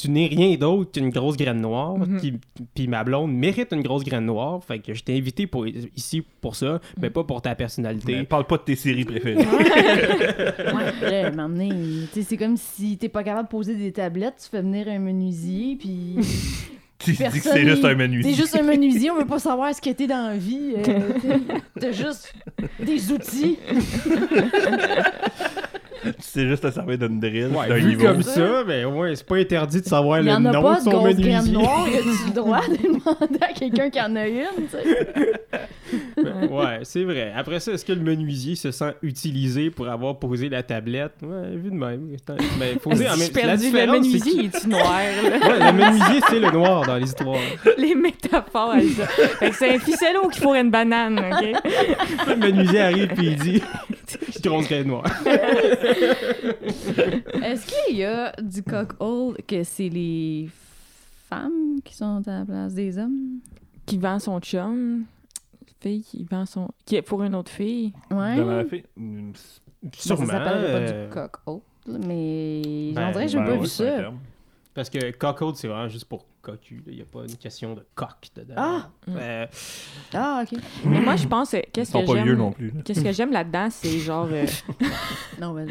[0.00, 1.98] Tu n'es rien d'autre qu'une grosse graine noire.
[1.98, 2.20] Mhm.
[2.20, 2.34] qui-
[2.74, 4.62] Puis ma blonde mérite une grosse graine noire.
[4.64, 8.16] Fait que je t'ai invité pour, ici pour ça, mais pas pour ta personnalité.
[8.16, 9.44] Mais parle pas de tes séries préférées.
[9.44, 9.44] Ouais,
[12.12, 14.98] sais, c'est comme si t'es pas capable de poser des tablettes, tu fais venir un
[14.98, 16.16] menuisier, puis
[16.98, 18.22] tu dis que c'est juste un menu.
[18.22, 20.74] T'es juste un menuisier, on veut pas savoir ce que t'es dans la vie.
[20.76, 21.08] euh,
[21.80, 22.34] T'as juste
[22.84, 23.58] des outils.
[26.02, 28.06] Tu sais juste te servir d'une drill, Ouais, d'un vu niveau.
[28.06, 30.62] comme ça, ben ouais, c'est pas interdit de savoir Il y le en a nom
[30.62, 31.52] pas de de son grosse graine menuisier.
[31.52, 35.32] noire, le droit de demander à quelqu'un qui en a une, tu sais?
[36.22, 37.32] Ben, ouais, c'est vrai.
[37.36, 41.12] Après ça, est-ce que le menuisier se sent utilisé pour avoir posé la tablette?
[41.22, 42.08] Ouais, vu de même.
[42.58, 45.48] Mais faut dire, en même la le menuisier, il est-tu noir, là?
[45.48, 47.36] Ouais, le menuisier, c'est le noir dans l'histoire.
[47.78, 49.06] Les métaphores, elles ça.
[49.06, 51.46] Fait que c'est un ficello qui fourre une banane, OK?
[52.28, 53.62] Le menuisier arrive puis il dit
[54.48, 55.04] grosse graine noire.
[57.42, 60.48] Est-ce qu'il y a du cock-hole que c'est les
[61.28, 63.40] femmes qui sont à la place des hommes?
[63.86, 65.04] Qui vend son chum.
[65.80, 66.68] Fille qui vend son.
[66.84, 67.94] qui est pour une autre fille.
[68.10, 68.36] Ouais.
[68.36, 68.84] Dans la fille?
[69.94, 70.26] Sûrement.
[70.26, 71.60] ça s'appellerait pas du cock-hole,
[72.06, 74.12] mais ben, on dirait que j'ai ben pas ouais, vu ça.
[74.72, 76.82] Parce que cockhold, c'est vraiment juste pour cocu.
[76.86, 78.54] Il n'y a pas une question de coq dedans.
[78.56, 78.90] Ah!
[79.08, 79.46] Euh,
[80.14, 80.58] Ah, ok.
[80.84, 82.38] Mais moi, je pense, euh, Ils qu'est-ce sont que pas vieux j'aime.
[82.38, 82.72] non plus.
[82.84, 84.28] Qu'est-ce que j'aime là-dedans, c'est genre.
[84.30, 84.46] euh,
[85.40, 85.68] Non, vas-y.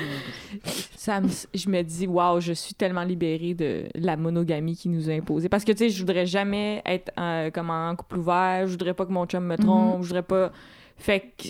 [0.96, 5.10] ça me- je me dis, waouh, je suis tellement libérée de la monogamie qui nous
[5.10, 5.48] a imposée.
[5.50, 8.94] Parce que, tu sais, je voudrais jamais être euh, comme en couple ouvert, je voudrais
[8.94, 10.52] pas que mon chum me trompe, je voudrais pas.
[10.98, 11.48] Fait que.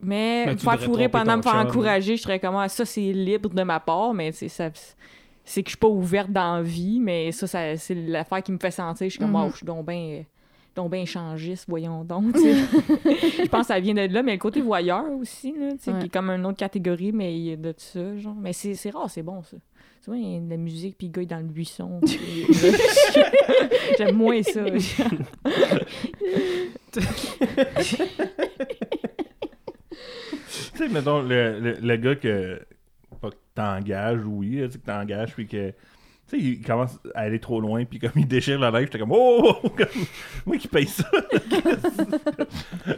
[0.00, 2.84] Mais, Mais me faire voudrais fourrer pendant me faire encourager, je serais comme, ah, ça,
[2.84, 4.70] c'est libre de ma part, mais tu sais, ça.
[5.44, 8.50] C'est que je suis pas ouverte dans la vie, mais ça, ça c'est l'affaire qui
[8.52, 9.06] me fait sentir.
[9.06, 9.34] Je suis comme, Mhm.
[9.36, 10.24] waouh, je suis donc bien.
[10.74, 12.34] Donc ben échangiste, voyons donc.
[12.36, 15.98] je pense que ça vient de là, mais le côté voyeur aussi, là, Ouais.
[16.00, 18.34] qui est comme une autre catégorie, mais il y a de ça, genre.
[18.34, 19.56] Mais c'est c'est rare, c'est bon, ça.
[20.02, 22.00] Tu vois, il y a de la musique, puis le gars est dans le buisson.
[23.98, 24.64] J'aime moins ça.
[30.72, 32.60] Tu sais, mettons, le, le, le gars que.
[33.54, 35.68] T'engages, oui, là, tu sais, que t'engages, puis que.
[35.70, 35.74] Tu
[36.26, 39.12] sais, il commence à aller trop loin, puis comme il déchire la live, j'étais comme,
[39.12, 39.86] oh, oh, oh, comme,
[40.46, 41.04] moi qui paye ça.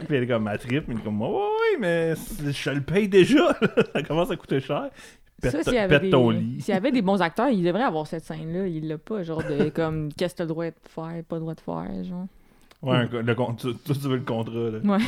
[0.07, 3.53] puis elle est comme, ma trip, mais comme, oh, oui, mais je le paye déjà.
[3.93, 4.89] ça commence à coûter cher.
[5.41, 6.61] Pète, Ça, s'il y avait pète ton des- lit.
[6.61, 8.65] S'il y avait des bons acteurs, il devrait avoir cette scène-là.
[8.67, 11.41] Il l'a pas, genre de comme qu'est-ce que t'as le droit de faire, pas le
[11.41, 12.25] droit de faire, genre.
[12.83, 14.79] Ouais, un le tu, toi, tu veux le contrat, là.
[14.83, 15.03] Ouais.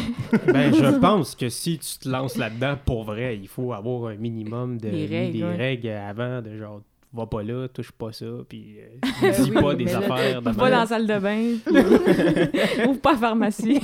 [0.53, 4.15] ben, je pense que si tu te lances là-dedans pour vrai, il faut avoir un
[4.15, 5.55] minimum de Des règles, des ouais.
[5.55, 6.81] règles avant, de genre,
[7.13, 10.39] va pas là, touche pas ça, puis euh, Ben dis oui, pas des là, affaires.
[10.39, 12.87] Ouvre pas dans la salle de bain.
[12.87, 13.79] Ouvre pas la pharmacie.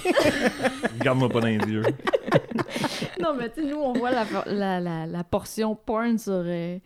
[1.01, 1.83] Garde-moi pas dans les yeux.
[3.21, 6.79] Non, mais tu sais, nous, on voit la, la, la, la portion porn sur, euh,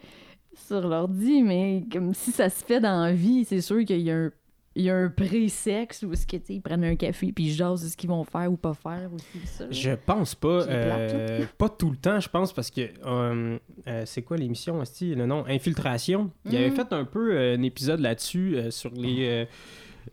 [0.54, 4.12] sur l'ordi, mais comme si ça se fait dans la vie, c'est sûr qu'il y
[4.12, 4.32] a un,
[4.80, 7.84] il y a un pré-sexe où est-ce que, ils prennent un café puis ils jasent
[7.84, 9.66] de ce qu'ils vont faire ou pas faire aussi, ça.
[9.70, 10.64] Je pense pas.
[10.66, 14.82] Plate, euh, pas tout le temps, je pense, parce que euh, euh, c'est quoi l'émission?
[15.02, 16.32] Le nom Infiltration.
[16.46, 16.76] Il avait Mhm.
[16.76, 19.48] fait un peu un épisode là-dessus sur les.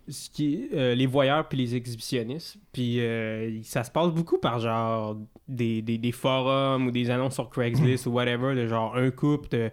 [0.09, 2.59] ce qui est, les voyeurs puis les exhibitionnistes.
[2.73, 3.01] Puis
[3.63, 5.17] ça se passe beaucoup par genre
[5.49, 9.49] des, des, des forums ou des annonces sur Craigslist ou whatever, de genre un couple.
[9.51, 9.71] de-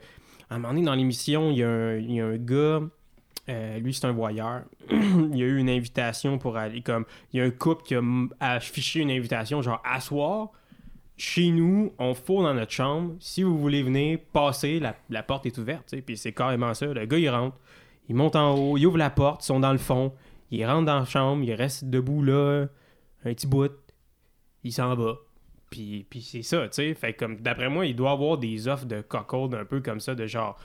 [0.49, 2.81] À un moment donné, dans l'émission, y, il y a un gars,
[3.49, 4.63] euh, lui c'est un voyeur.
[4.89, 7.05] il y a eu une invitation pour aller comme.
[7.31, 8.01] Il y a un couple qui a
[8.39, 10.51] affiché une invitation, genre à soir.
[11.15, 13.15] Chez nous, on fourre dans notre chambre.
[13.19, 15.85] Si vous voulez venir, passez, la, porte est ouverte.
[15.87, 16.01] tu sais.
[16.01, 16.87] Puis c'est carrément ça.
[16.87, 17.57] Le gars, il rentre,
[18.09, 20.13] il monte en haut, il ouvre la porte, ils sont dans le fond.
[20.49, 22.65] Il rentre dans la chambre, il reste debout là,
[23.25, 23.71] un petit bout.
[24.63, 25.15] Il s'en va.
[25.69, 26.93] Puis, puis c'est ça, tu sais.
[26.93, 30.15] Fait comme, d'après moi, il doit avoir des offres de cockhold un peu comme ça,
[30.15, 30.57] de genre,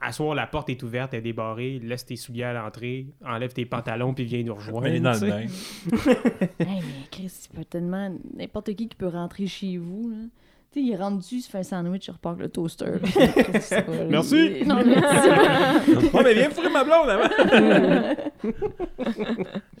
[0.00, 3.52] à soir, la porte est ouverte, elle est débarrée, laisse tes souliers à l'entrée, enlève
[3.52, 4.82] tes pantalons, puis viens nous rejoindre.
[4.82, 5.46] Mais dans le bain.
[6.58, 8.14] Hey, mais Chris, il peut tellement.
[8.34, 10.16] N'importe qui qui peut rentrer chez vous, là.
[10.72, 12.84] Tu sais, il rentre dessus, il se fait un sandwich, il repart avec le toaster.
[13.00, 14.04] là.
[14.10, 14.64] Merci.
[14.66, 15.28] Non, merci.
[16.12, 17.28] Ouais, mais viens fourrer ma blonde avant!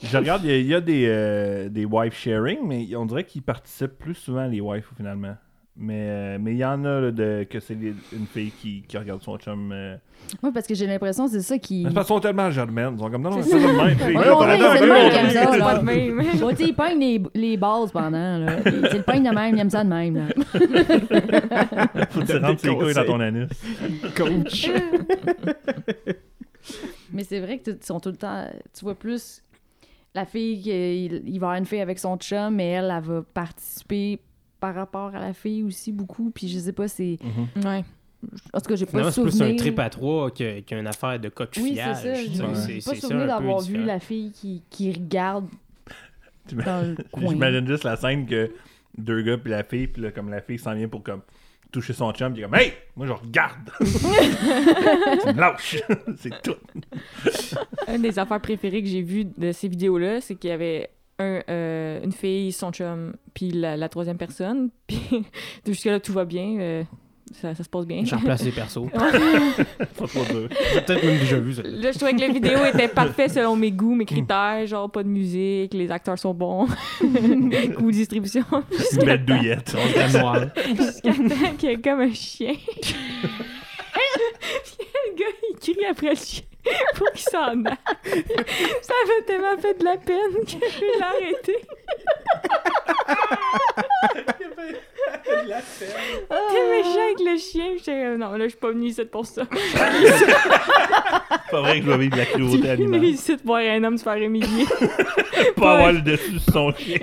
[0.02, 3.04] Je regarde, il y a, il y a des, euh, des wife sharing, mais on
[3.04, 5.36] dirait qu'ils participent plus souvent, les wives, finalement.
[5.78, 8.96] Mais euh, mais il y en a là, de, que c'est une fille qui, qui
[8.96, 9.72] regarde son chum.
[9.72, 9.96] euh.
[10.42, 11.82] Ouais, parce que j'ai l'impression que c'est ça qui.
[11.82, 12.94] Mais c'est parce qu'ils sont tellement germaines.
[12.94, 13.96] Ils sont comme non, non, C'est c'est ça de même.
[13.98, 15.64] Puis, Ouais, c'est le même comme ça, C'est là.
[15.66, 16.18] pas de même.
[16.18, 18.62] Ouais, tu sais, il pogne les, les bases pendant, là.
[18.64, 20.24] Sais, le pogne de même, il aime ça de même, là.
[22.10, 23.48] Faut que tu rentres tes couilles dans ton anus.
[24.16, 24.70] Coach.
[27.12, 28.44] Mais c'est vrai que tu- ils sont tout le temps.
[28.76, 29.42] Tu vois plus
[30.14, 30.70] la fille, qui-
[31.04, 34.18] il, il va avoir une fille avec son chum, mais elle, elle va participer
[34.66, 36.30] par rapport à la fille aussi beaucoup.
[36.34, 37.18] Puis je sais pas, c'est.
[37.64, 37.84] Ouais.
[38.52, 41.28] En tout cas, j'ai pas c'est plus un trip à trois que- qu'une affaire de
[41.28, 41.96] Oui, coquillage.
[42.02, 42.22] c'est ça.
[42.22, 42.48] J'ai sais, Ouais.
[42.54, 45.46] c'est- pas c'est le ça souvenir d'avoir vu la fille qui, qui regarde.
[46.48, 48.50] J'imagine juste la scène que
[48.98, 51.20] deux gars puis la fille, puis là, comme la fille s'en vient pour comme
[51.70, 53.70] toucher son chum, puis comme Hey, moi je regarde.
[53.78, 55.82] tu me lâches.
[56.18, 56.56] c'est tout.
[57.94, 61.40] Une des affaires préférées que j'ai vues de ces vidéos-là, c'est qu'il y avait un,
[61.48, 64.70] euh, une fille, son chum, puis la, la troisième personne.
[64.86, 65.24] Puis
[65.66, 66.58] jusque-là, tout va bien.
[66.60, 66.82] euh,
[67.32, 68.04] ça, ça se passe bien.
[68.04, 68.88] J'ai replacé les persos.
[68.92, 69.10] Pas
[70.06, 70.20] trop.
[70.74, 71.62] J'ai peut-être même déjà vu ça.
[71.64, 75.02] Là, je trouvais que la vidéo était parfaite selon mes goûts, mes critères, genre pas
[75.02, 76.66] de musique, les acteurs sont bons,
[77.00, 78.44] coût de distribution.
[78.92, 79.74] Une belle douillette.
[80.12, 80.46] Noire.
[80.68, 82.52] Jusqu'à temps qu'il y ait comme un chien.
[82.80, 82.94] Puis
[84.78, 86.42] le gars, il crie après le chien
[86.94, 87.76] pour qu'il s'en aille.
[88.82, 91.56] Ça m'a tellement fait de la peine que je l'ai arrêté.
[96.28, 97.72] T'es méchant avec le chien.
[97.76, 99.42] J'étais non, là, je suis pas venue ici pour ça.
[99.52, 99.80] C'est
[101.50, 103.04] pas vrai que je dois vivre de la cruauté animale.
[103.04, 104.66] ici de voir un homme se faire humilier.
[105.56, 106.98] Pas avoir le dessus sur son chien.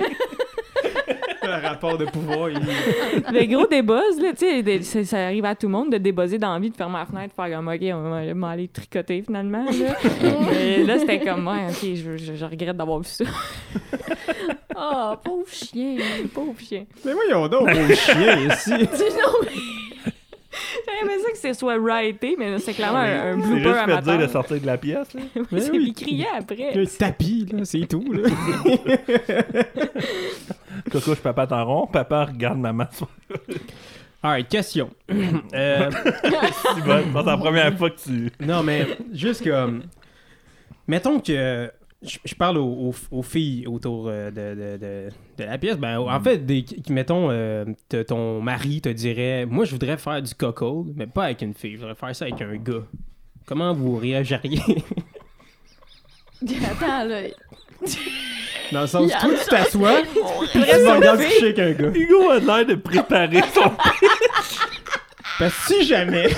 [1.62, 2.58] Le rapport de pouvoir, il...
[2.60, 6.54] Le gros débuzz, là, tu sais, ça, arrive à tout le monde de débuzzer dans
[6.54, 9.66] la vie, de fermer la fenêtre, de faire comme, OK, on va aller tricoter finalement.
[9.66, 9.72] Là,
[10.52, 13.26] Mais là c'était comme, ouais, OK, je, je- je regrette d'avoir vu ça.
[14.76, 15.98] Oh, pauvre chien.
[16.34, 16.86] Pauvre chien.
[17.06, 18.72] Mais voyons donc, mon chien ici.
[20.86, 23.76] J'aurais aimé ça que ce soit writé, mais c'est clairement un, un C'est blooper juste
[23.76, 24.18] fait dire amateur.
[24.20, 25.14] de sortir de la pièce.
[25.14, 25.22] Là.
[25.36, 25.84] Oui, c'est- oui.
[25.88, 26.74] Il criait après.
[26.76, 28.30] Le tapis, là, c'est tout, là.
[30.92, 31.88] Coco, je papa t'en rond.
[31.88, 32.88] Papa regarde maman.
[34.22, 34.90] Alright, question.
[35.54, 37.04] Euh, C'est bon.
[37.14, 38.32] C'est la première fois que tu.
[38.40, 39.84] non, mais juste comme...
[40.88, 41.72] Mettons que...
[42.26, 45.78] Je, parle aux, aux- aux filles autour euh, de, de, de, de la pièce.
[45.78, 47.64] Ben, en fait, des, qui- mettons, euh,
[48.06, 51.74] ton mari te dirait Moi, je voudrais faire du coco, mais pas avec une fille.
[51.76, 52.84] Je voudrais faire ça avec un gars.
[53.46, 54.60] Comment vous réagiriez?
[56.42, 57.22] Attends, là.
[58.74, 61.92] Dans le sens, toi, tu t'assois, puis tu me regardes coucher avec un gars.
[61.94, 63.72] Hugo a l'air de préparer son.
[65.40, 66.30] Parce que si jamais.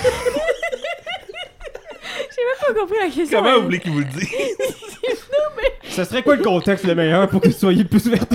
[2.32, 3.40] J'ai pas compris la question.
[3.42, 4.28] Comment vous voulez qu'il vous le dise?
[5.90, 8.26] Ce serait quoi le contexte le meilleur pour que vous soyez le plus ouvert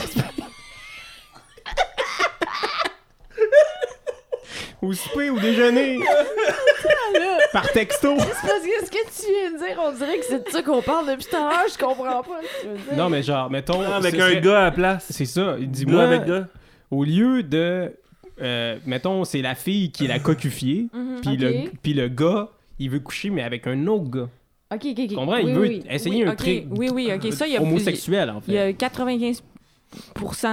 [4.82, 5.98] Au souper, au déjeuner.
[7.52, 8.14] Par texto.
[8.18, 10.62] C'est parce que ce que tu viens de dire, on dirait que c'est de ça
[10.62, 12.96] qu'on parle depuis tout à l'heure, je comprends pas ce que tu veux dire.
[12.96, 13.80] Non, mais genre, mettons.
[13.82, 15.06] Avec ce un serait- gars à la place.
[15.10, 15.56] C'est ça.
[15.60, 16.46] Dis-moi, avec gars.
[16.90, 17.92] au lieu de.
[18.40, 21.20] euh, mettons, c'est la fille qui est la cocufiée, Mhm.
[21.20, 21.40] puis Ok.
[21.40, 24.28] le, puis le gars, il veut coucher, mais avec un autre gars.
[24.72, 25.08] Ok, ok, ok.
[25.08, 25.34] Tu comprends?
[25.34, 25.82] Oui, il veut oui.
[25.90, 26.36] essayer Oui, un ok.
[26.38, 27.32] truc Oui, oui, ok.
[27.32, 28.62] Ça, il y a homosexuel, en Il y fait.
[28.62, 29.40] a 95%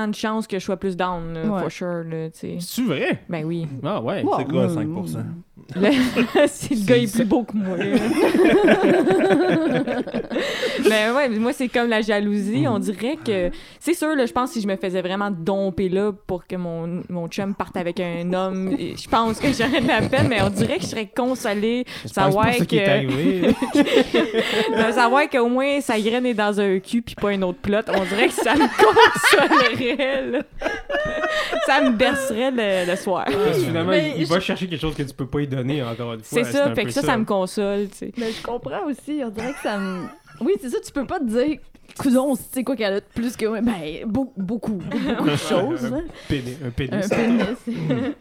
[0.07, 1.61] de chances que je sois plus down, là, Ouais.
[1.61, 2.57] for sure, là, tu sais.
[2.59, 3.23] C'est vrai?
[3.29, 3.67] Ben oui.
[3.83, 4.23] Ah ouais.
[4.23, 4.35] Wow.
[4.37, 5.23] C'est quoi Mm, 5%?
[5.75, 5.91] Le-
[6.47, 7.77] si le gars est plus beau que moi.
[10.89, 12.65] ben ouais, mais moi c'est comme la jalousie.
[12.67, 15.89] On dirait que c'est sûr là, je pense que si je me faisais vraiment domper
[15.89, 19.87] là pour que mon, mon chum parte avec un homme, je pense que j'aurais de
[19.87, 23.07] la peine, mais on dirait que je serais consolée pense savoir pas ça qui est
[23.73, 27.59] que de savoir qu'au moins sa graine est dans un cul puis pas un autre
[27.59, 27.77] plot.
[27.93, 30.31] On dirait que ça me consolerait.
[30.31, 30.39] là.
[31.65, 33.25] ça me bercerait le, le soir.
[33.25, 35.47] Parce que finalement, Mais il, je- va chercher quelque chose que tu peux pas lui
[35.47, 36.43] donner, encore une fois.
[36.43, 38.11] C'est ça, fait que ça, ça me console, tu sais.
[38.17, 40.05] Mais je comprends aussi, on dirait que ça me...
[40.41, 41.59] Oui, c'est ça, tu peux pas te dire...
[41.97, 43.61] Coudon, c'est quoi qu'elle a de plus que moi?
[43.61, 45.97] Ben, beau- beaucoup, beaucoup de choses, un, là.
[46.27, 47.05] pénis, un pénis.
[47.05, 47.57] Un pénis.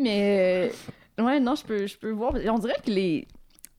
[0.00, 0.70] Mais,
[1.18, 2.34] euh, ouais, non, je peux, je peux voir.
[2.48, 3.26] On dirait que les...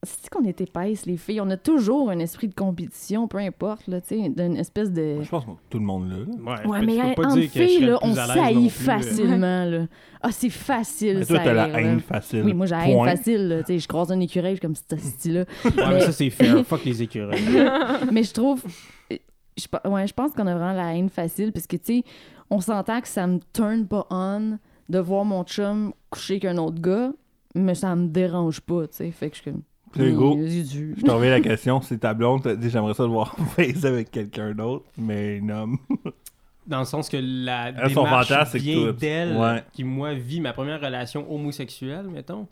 [0.03, 1.41] C'est qu'on est épaisse, les filles?
[1.41, 5.17] On a toujours un esprit de compétition, peu importe, là, tu sais, d'une espèce de...
[5.21, 6.17] Je pense que tout le monde l'a.
[6.19, 6.23] là.
[6.63, 8.69] Ouais, Ouais, tu mais peux pas entre dire que je filles, là, on euh.
[8.69, 9.88] facilement, là.
[10.21, 11.81] Ah, c'est facile, Mais toi, ça t'as la là.
[11.81, 12.43] haine facile.
[12.45, 13.59] Oui, moi, j'ai la haine facile, là.
[13.63, 15.41] Tu sais, je croise un écureuil, je suis comme ce style-là.
[15.65, 16.65] Ouais, mais Mais- ça, c'est fair.
[16.65, 17.41] Fuck les écureuils.
[18.13, 18.63] Mais je trouve.
[19.12, 22.03] Je, ouais, je pense qu'on a vraiment la haine facile parce que, tu sais,
[22.49, 24.57] on s'entend que ça me turn pas on
[24.88, 27.12] de voir mon chum coucher avec un autre gars,
[27.53, 29.12] mais ça me dérange pas, tu sais.
[29.12, 29.62] Fait que je suis comme.
[29.95, 31.82] Vas-y, tu- je t'en reviens la question.
[31.82, 35.49] C'est ta blonde, t'as dit j'aimerais ça le voir baiser avec quelqu'un d'autre, mais un
[35.49, 35.78] homme.
[36.67, 39.63] Dans le sens que la Elle, son démarche fantasme, c'est que vient d'elle, Ouais.
[39.73, 42.47] qui, moi, vit ma première relation homosexuelle, mettons.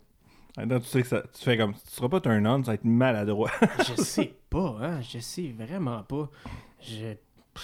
[0.56, 2.74] Attends, tu sais que ça, tu fais comme, tu seras pas turn on, ça va
[2.74, 3.50] être maladroit.
[3.86, 5.00] Je sais pas, hein.
[5.02, 6.28] Je sais vraiment pas.
[6.82, 7.14] Je...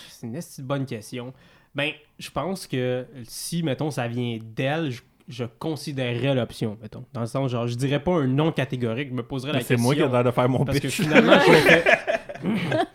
[0.08, 0.26] C'est
[0.60, 1.32] une bonne question.
[1.74, 7.04] Ben, je pense que si, mettons, ça vient d'elle, je, je considérerais l'option, mettons.
[7.12, 9.68] Dans le sens, genre, je dirais pas un non catégorique, je me poserais la c'est
[9.68, 9.82] question.
[9.82, 11.00] moi qui ai l'air de faire mon Parce que pitch.
[11.02, 11.84] finalement, je me fais...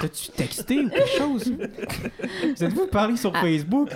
[0.00, 1.52] T'as-tu texté ou quelque chose?
[1.52, 3.40] Vous êtes-vous parlé sur Ah.
[3.40, 3.88] Facebook?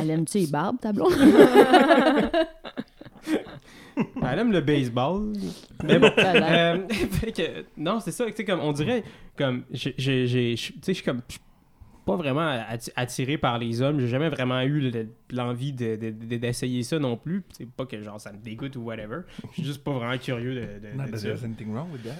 [0.00, 1.12] Elle aime-tu les barbes, ta blonde?
[3.96, 4.02] Ben,
[4.32, 5.32] elle aime le baseball.
[5.84, 6.10] Mais bon.
[6.18, 8.26] Euh, fait que, non, c'est ça.
[8.26, 9.04] Tu sais, comme, on dirait,
[9.36, 11.20] comme, j'ai, je- tu sais, je suis comme,
[12.04, 14.00] pas vraiment atti- attiré par les hommes.
[14.00, 17.42] J'ai jamais vraiment eu le- l'envie de- de- de- d'essayer ça non plus.
[17.56, 19.20] C'est pas que, genre, ça me dégoûte ou whatever.
[19.50, 21.26] Je suis juste pas vraiment curieux de, de- Not de that ça.
[21.28, 22.16] there's anything wrong with that?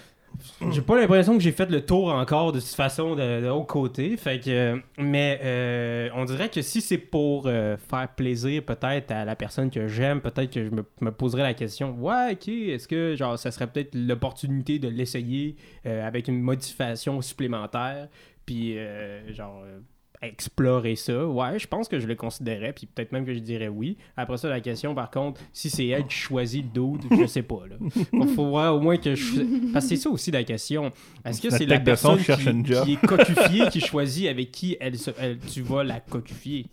[0.72, 4.16] J'ai pas l'impression que j'ai fait le tour encore de toute façon de, haut côté.
[4.16, 9.24] Fait que, mais euh, on dirait que si c'est pour euh, faire plaisir peut-être à
[9.24, 12.88] la personne que j'aime, peut-être que je me, me poserais la question Ouais, ok, est-ce
[12.88, 15.54] que genre ça serait peut-être l'opportunité de l'essayer
[15.86, 18.08] euh, avec une modification supplémentaire,
[18.46, 19.80] puis euh, genre euh,
[20.22, 23.68] explorer ça Ouais, je pense que je le considérais, puis peut-être même que je dirais
[23.68, 23.96] oui.
[24.16, 27.42] Après ça, la question par contre, si c'est elle qui choisit le dude, je sais
[27.42, 27.62] pas.
[27.68, 27.76] Là.
[28.12, 29.70] Il faut voir au moins que je.
[29.72, 30.92] Parce que c'est ça aussi la question.
[31.24, 32.84] Est-ce que c'est la personne qui cherche qui, une job.
[32.86, 36.66] qui est cocufiée qui choisit avec qui elle, se- elle- tu vas la cocufier?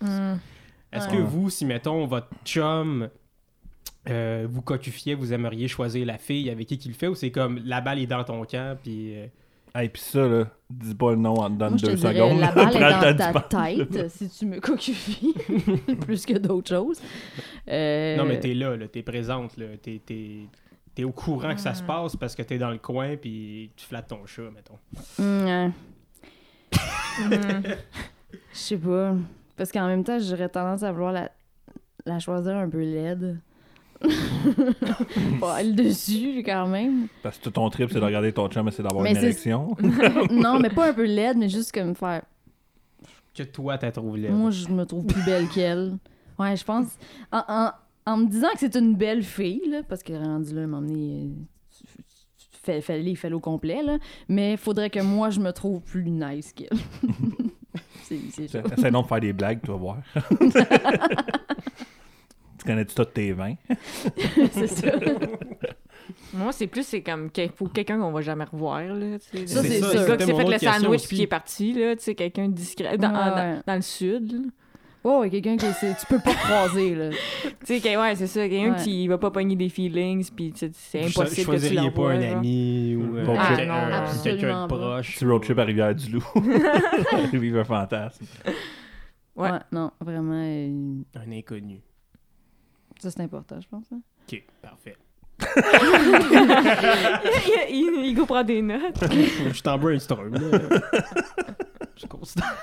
[0.00, 0.34] Hmm.
[0.92, 1.16] Est-ce Ouais.
[1.16, 3.08] que vous, si mettons votre chum
[4.08, 7.30] euh, vous cocufiez, vous aimeriez choisir la fille avec qui qu'il le fait ou c'est
[7.30, 9.14] comme la balle est dans ton camp puis.
[9.16, 9.26] euh,
[9.80, 12.40] Hey, pis ça, là, dis pas le nom en dedans de deux dirais, secondes.
[12.40, 15.34] la balle est dans ta tête si tu me cocufies
[16.00, 17.00] plus que d'autres choses.
[17.68, 20.46] Euh, Non, mais t'es là, là t'es présente, là, t'es, t'es-
[20.96, 23.86] t'es au courant que ça se passe parce que t'es dans le coin puis tu
[23.86, 24.78] flattes ton chat, mettons.
[25.22, 25.68] Ouais.
[25.68, 25.72] Hmm.
[28.52, 29.14] Je sais pas.
[29.56, 31.30] Parce qu'en même temps, j'aurais tendance à vouloir la,
[32.04, 33.38] la choisir un peu laide.
[35.40, 37.08] pas le dessus, quand même.
[37.22, 39.16] Parce que tout ton trip, c'est de regarder ton chum et c'est d'avoir Mais une
[39.18, 39.76] érection.
[40.30, 42.22] non, mais pas un peu laide, mais juste comme faire.
[43.34, 44.30] Que toi, t'as trouvé là.
[44.30, 45.96] Moi, je me trouve plus belle qu'elle.
[46.38, 46.86] Ouais, je pense.
[47.32, 47.70] En, en-
[48.06, 50.66] en me disant que c'est une belle fille, là, parce que rendu là, à un
[50.66, 51.28] moment donné, euh,
[52.62, 56.10] fais, fais les fait au complet, là, mais faudrait que moi, je me trouve plus
[56.10, 56.68] nice qu'elle.
[58.02, 59.98] c'est donc de faire des blagues, tu vas voir.
[62.58, 63.54] Tu connais-tu tous tes vins?
[64.52, 64.90] c'est ça.
[66.34, 69.18] Moi, c'est plus, c'est comme qu'il faut quelqu'un qu'on va jamais revoir, là.
[69.20, 70.06] Ça, Le- c'est le sûr.
[70.06, 72.54] gars qui s'est fait le sandwich puis qui est parti, là, tu sais, quelqu'un de
[72.54, 73.58] discret, dans, Ouais, ouais.
[73.66, 74.38] dans le sud, là.
[75.04, 77.10] Ouais, quelqu'un qui c'est- tu peux pas croiser, là.
[77.66, 78.82] Tu sais, que- ouais, c'est ça, quelqu'un Ouais.
[78.82, 81.92] qui va pas pogner des feelings, puis c'est impossible que tu l'envoies.
[82.08, 82.36] pas un genre.
[82.38, 84.76] ami ou euh, Ah, absolument quelqu'un de pas.
[84.76, 85.14] proche.
[85.14, 86.24] Petit road trip à Rivière-du-Loup.
[87.32, 88.24] Vivre un fantasme.
[89.36, 89.50] Ouais.
[89.52, 91.80] Ouais, non, vraiment, euh, Un inconnu.
[92.98, 93.84] Ça c'est important, je pense.
[93.92, 94.00] hein.
[94.30, 94.96] Ok, parfait.
[97.70, 98.98] il, il go prend des notes.
[99.10, 100.32] je suis en brainstorm.
[100.34, 100.58] là.
[101.96, 102.56] je considère.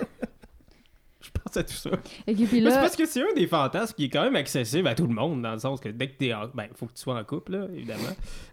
[1.21, 1.89] Je pense à tout ça.
[2.28, 4.95] Et puis c'est parce que c'est un des fantasmes qui est quand même accessible à
[4.95, 6.48] tout le monde, dans le sens que dès que t'es en...
[6.54, 8.04] Ben, faut que tu sois en couple, là, évidemment.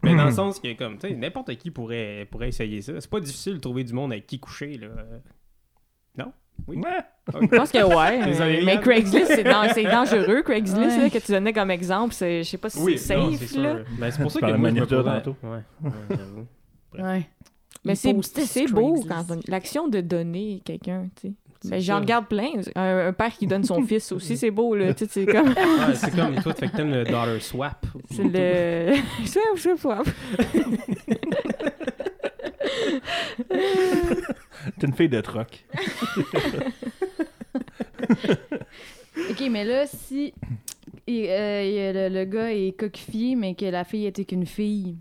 [0.02, 2.94] Mais dans le sens que, comme, tu sais, n'importe qui pourrait, pourrait essayer ça.
[3.00, 4.88] C'est pas difficile de trouver du monde avec qui coucher, là.
[6.62, 6.64] Euh?
[6.68, 6.76] Oui?
[6.78, 7.40] Ouais.
[7.50, 8.24] Je pense que ouais.
[8.30, 8.80] Désolé, mais.
[8.80, 11.02] Craigslist, c'est dan- c'est dangereux, Craigslist, Ouais.
[11.04, 12.14] là, que tu donnais comme exemple.
[12.14, 13.76] c'est- Je sais pas si Oui, c'est non, safe, c'est là.
[13.98, 15.36] Ben, c'est pour ça que moi, je me tantôt.
[15.42, 16.46] Ouais, ouais, j'avoue.
[16.98, 17.28] ouais.
[17.84, 18.20] Mais c'est beau
[18.94, 19.08] Craigslist.
[19.08, 21.34] quand on- l'action de donner quelqu'un, tu sais.
[21.64, 21.94] Mais ça.
[21.94, 22.48] j'en regarde plein.
[22.74, 24.92] Un, un père qui donne son fils aussi, c'est beau, là.
[24.94, 25.54] Tu sais, c'est comme.
[25.94, 27.86] C'est comme toi, tu fais que t'aimes le daughter swap.
[28.10, 28.94] C'est le.
[29.24, 30.08] Swap, swap, swap.
[33.48, 35.64] T'es une fille de troc.
[39.30, 40.32] Ok, mais là, si
[41.06, 44.96] et, euh, le, gars est coquille, mais que la fille était qu'une fille,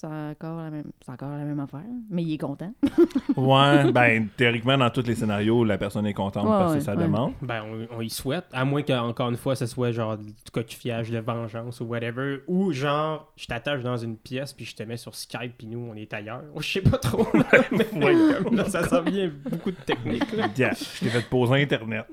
[0.00, 1.82] c'est encore la même, c'est encore la même affaire.
[2.08, 2.72] Mais il est content.
[3.36, 6.96] Ouais, ben, théoriquement, dans tous les scénarios, la personne est contente Ouais, parce que ouais,
[6.96, 7.02] ouais.
[7.02, 7.32] demande.
[7.42, 8.44] Ben, on, on y souhaite.
[8.52, 12.38] À moins qu'encore une fois, ce soit genre du coquifiage de vengeance ou whatever.
[12.48, 15.78] Ou genre, je t'attache dans une pièce puis je te mets sur Skype puis nous,
[15.90, 16.42] on est ailleurs.
[16.60, 17.26] Je sais pas trop.
[17.72, 18.14] mais Ouais.
[18.44, 20.32] comme là, ça sent bien beaucoup de techniques.
[20.36, 20.48] là.
[20.56, 22.06] Yeah, je t'ai fait poser Internet.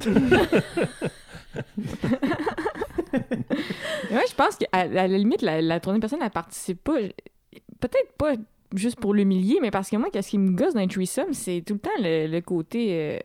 [4.12, 6.94] Ouais, je pense qu'à à la limite, la, la troisième personne, elle participe pas.
[7.80, 8.34] Peut-être pas
[8.74, 11.64] juste pour l'humilier, mais parce que moi, qu'est-ce qui me gosse dans un threesome, c'est
[11.66, 12.88] tout le temps le, le côté.
[12.92, 13.20] euh,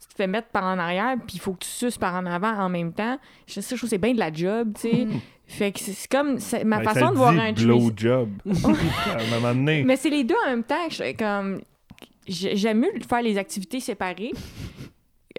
[0.00, 2.24] tu te fais mettre par en arrière, puis il faut que tu suces par en
[2.26, 3.18] avant en même temps.
[3.48, 5.06] Je, ça, je trouve que c'est bien de la job, tu sais.
[5.46, 6.38] Fait que c'est comme.
[6.38, 7.78] c'est- ma Ben, façon ça de voir dit un threesome.
[7.78, 8.28] blow job.
[8.46, 9.82] à un moment donné.
[9.82, 10.88] Mais c'est les deux en même temps.
[10.90, 11.60] je- comme
[12.28, 14.32] j'ai- j'aime mieux faire les activités séparées.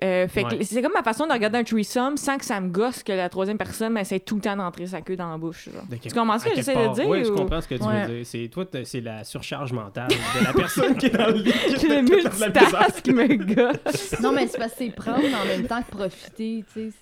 [0.04, 0.64] Euh, fait que Ouais.
[0.64, 3.28] c'est comme ma façon de regarder un threesome sans que ça me gosse que la
[3.28, 5.68] troisième personne essaie tout le temps d'entrer sa queue dans la bouche.
[6.02, 7.08] Tu comprends ce que j'essaie de dire?
[7.10, 8.06] Oui, je comprends ce que tu Ouais.
[8.08, 8.26] veux dire.
[8.26, 11.52] C'est, toi, c'est la surcharge mentale de la personne qui est dans le lit.
[11.78, 14.22] qui Le multitask me gosse.
[14.22, 16.96] non, mais c'est parce que c'est prendre en même temps que profiter, tu sais.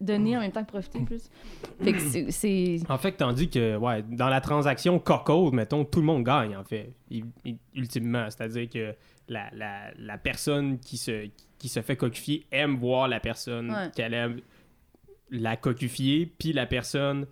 [0.00, 1.30] Donner en même temps que profiter plus.
[1.82, 2.78] Fait que c'est- c'est.
[2.90, 6.64] En fait, tandis que, ouais, dans la transaction cocode, mettons, tout le monde gagne, en
[6.64, 6.92] fait,
[7.74, 8.26] ultimement.
[8.28, 8.94] C'est-à-dire que
[9.28, 11.28] la, la, la personne qui se,
[11.64, 13.90] qui se fait coquifier aime voir la personne Ouais.
[13.96, 14.40] qu'elle aime
[15.30, 17.26] la coquifier, puis la personne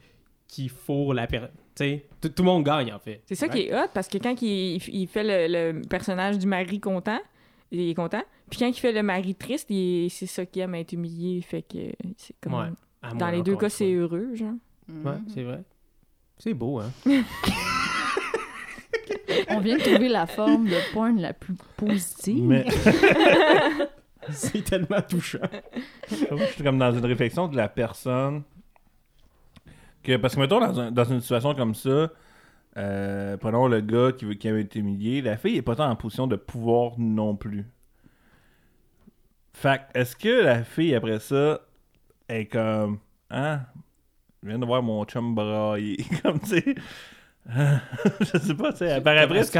[0.48, 1.50] qui fourre la personne.
[1.76, 3.20] Tu sais, tout tout le monde gagne, en fait.
[3.26, 6.46] C'est ça qui est hot parce que quand il, il fait le, le personnage du
[6.46, 7.20] mari content,
[7.70, 8.22] il est content.
[8.48, 11.42] Puis quand il fait le mari triste, c'est ça qu'il aime être humilié.
[11.42, 12.54] Fait que c'est comme.
[12.54, 12.68] Ouais.
[13.02, 14.54] À Dans moi, les deux cas, c'est heureux, genre.
[14.88, 15.62] Ouais, c'est vrai.
[16.38, 16.90] C'est beau, hein?
[19.50, 22.42] On vient de trouver la forme de porn la plus positive.
[22.44, 22.64] Mais
[24.30, 25.38] c'est tellement touchant.
[26.10, 26.16] je
[26.52, 28.42] suis comme dans une réflexion de la personne.
[30.20, 32.10] Parce que, mettons, dans, un- dans une situation comme ça,
[32.78, 35.90] euh, prenons le gars qui, veut, qui a été humilié, la fille est pas tant
[35.90, 37.66] en position de pouvoir non plus.
[39.52, 41.60] Fait est-ce que la fille, après ça,
[42.28, 42.98] est comme.
[43.30, 43.60] Hein?
[44.42, 45.98] Je viens de voir mon chum brailler.
[46.22, 46.74] comme, tu sais.
[48.20, 49.00] je sais pas, tu sais.
[49.00, 49.58] Par après, tu tu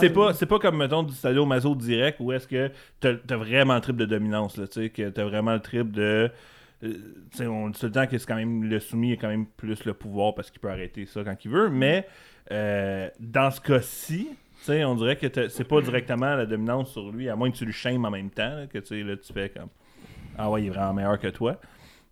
[0.00, 3.74] c'est pas, c'est pas comme, mettons, du sadomaso direct où est-ce que t'as as vraiment
[3.74, 6.30] le trip de dominance, là, tu sais, que t'as vraiment le trip de...
[6.82, 6.92] euh,
[7.30, 8.64] tu sais, on dit tout le temps que c'est quand même...
[8.64, 11.50] Le soumis a quand même plus le pouvoir parce qu'il peut arrêter ça quand il
[11.50, 12.06] veut, mais
[12.52, 17.10] euh, dans ce cas-ci, tu sais, on dirait que c'est pas directement la dominance sur
[17.10, 19.32] lui, à moins que tu le shames en même temps, là, que tu là, tu
[19.32, 19.68] fais comme...
[20.36, 21.58] Ah ouais, il est vraiment meilleur que toi.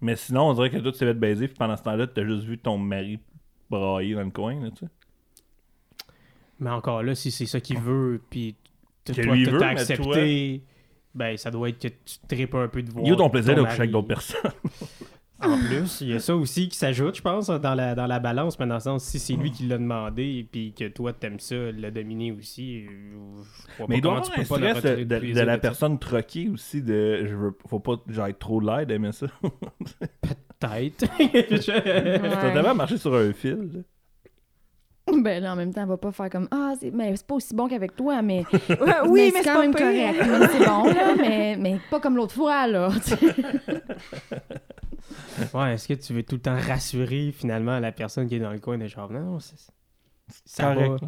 [0.00, 2.24] Mais sinon, on dirait que toi, tu t'es fait baiser, puis pendant ce temps-là, t'as
[2.24, 3.18] juste vu ton mari
[3.70, 4.90] brailler dans le coin, là, tu sais.
[6.60, 8.54] Mais encore là, si c'est ça qu'il veut, puis
[9.04, 10.62] Que toi, lui t'as veut, mais accepté,
[11.14, 13.04] ben ça doit être que tu tripes un peu de voir.
[13.06, 14.50] Il a ton plaisir de coucher avec d'autres personnes.
[15.40, 18.18] En plus, il y a ça aussi qui s'ajoute, je pense, dans la, dans la
[18.18, 21.12] balance, mais dans le sens, si c'est lui qui l'a demandé, et puis que toi,
[21.12, 24.58] t'aimes ça, le dominer aussi, euh, je crois Mais pas y comment tu peux pas
[24.58, 28.36] le de, de- de la personne troquée aussi de je veux faut pas que j'aille
[28.36, 29.26] trop de l'aide aimer ça.
[30.68, 32.52] Peut-être.
[32.52, 33.70] Tellement marcher sur un fil.
[33.72, 33.80] là.
[35.12, 37.34] Ben là, en même temps, elle va pas faire comme Ah, c'est mais c'est pas
[37.34, 40.16] aussi bon qu'avec toi, mais, Ouais, oui, mais, c'est quand pas même correct.
[40.18, 42.88] Mais c'est bon, là, mais, mais pas comme l'autre fois, là.
[45.52, 48.52] Ouais, est-ce que tu veux tout le temps rassurer finalement la personne qui est dans
[48.52, 49.56] le coin de genre, non, non, c'est.
[50.46, 51.04] Ça correct,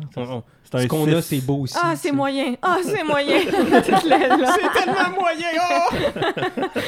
[0.72, 1.74] ce qu'on a, c'est beau aussi.
[1.80, 2.54] Ah, c'est moyen.
[2.60, 3.40] Ah, c'est moyen.
[3.46, 5.94] C'est tellement moyen, oh!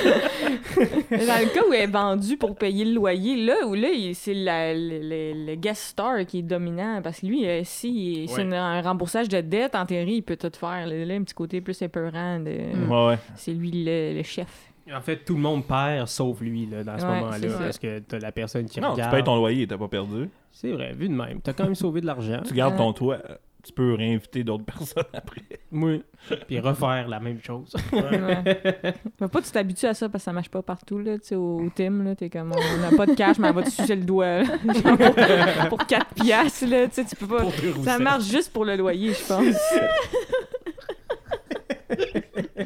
[1.10, 4.34] Dans le cas où elle est vendue pour payer le loyer, là, où là, c'est
[4.34, 4.74] le,
[5.08, 7.00] le- le guest star qui est dominant.
[7.02, 8.56] Parce que lui, euh, si c'est Ouais.
[8.56, 10.86] un remboursage de dette, en théorie, il peut tout faire.
[10.86, 12.40] Là, Là, un petit côté plus épeurant.
[12.40, 12.50] De...
[12.88, 13.18] Ouais, ouais.
[13.36, 14.67] C'est lui le, le chef.
[14.94, 17.48] En fait, tout le monde perd sauf lui là, dans ce Ouais, moment-là.
[17.58, 19.10] Parce que t'as la personne qui Non, tu regarde.
[19.14, 20.30] payes ton loyer, t'as pas perdu.
[20.50, 21.40] C'est vrai, vu de même.
[21.42, 22.40] T'as quand même sauvé de l'argent.
[22.46, 22.78] Tu gardes Ouais.
[22.78, 23.18] ton toit.
[23.64, 25.42] Tu peux réinviter d'autres personnes après.
[25.72, 26.02] Oui.
[26.46, 27.74] Puis refaire la même chose.
[27.92, 28.94] Ouais.
[29.18, 30.98] Faut pas que tu t'habitues à ça parce que ça marche pas partout.
[30.98, 33.48] Là, tu sais, au, au Tim, là, t'es comme on n'a pas de cash, mais
[33.48, 34.42] elle va te sucer le doigt.
[34.42, 34.44] là.
[35.68, 37.44] Pour, pour 4 piastres, là, tu sais, tu peux pas.
[37.84, 39.56] Ça marche juste pour le loyer, je pense.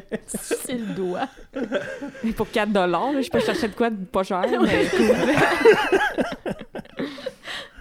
[0.27, 1.29] C'est le doigt.
[2.23, 5.17] Mais pour 4 dollars, je peux chercher de quoi de pas cher, mais cool.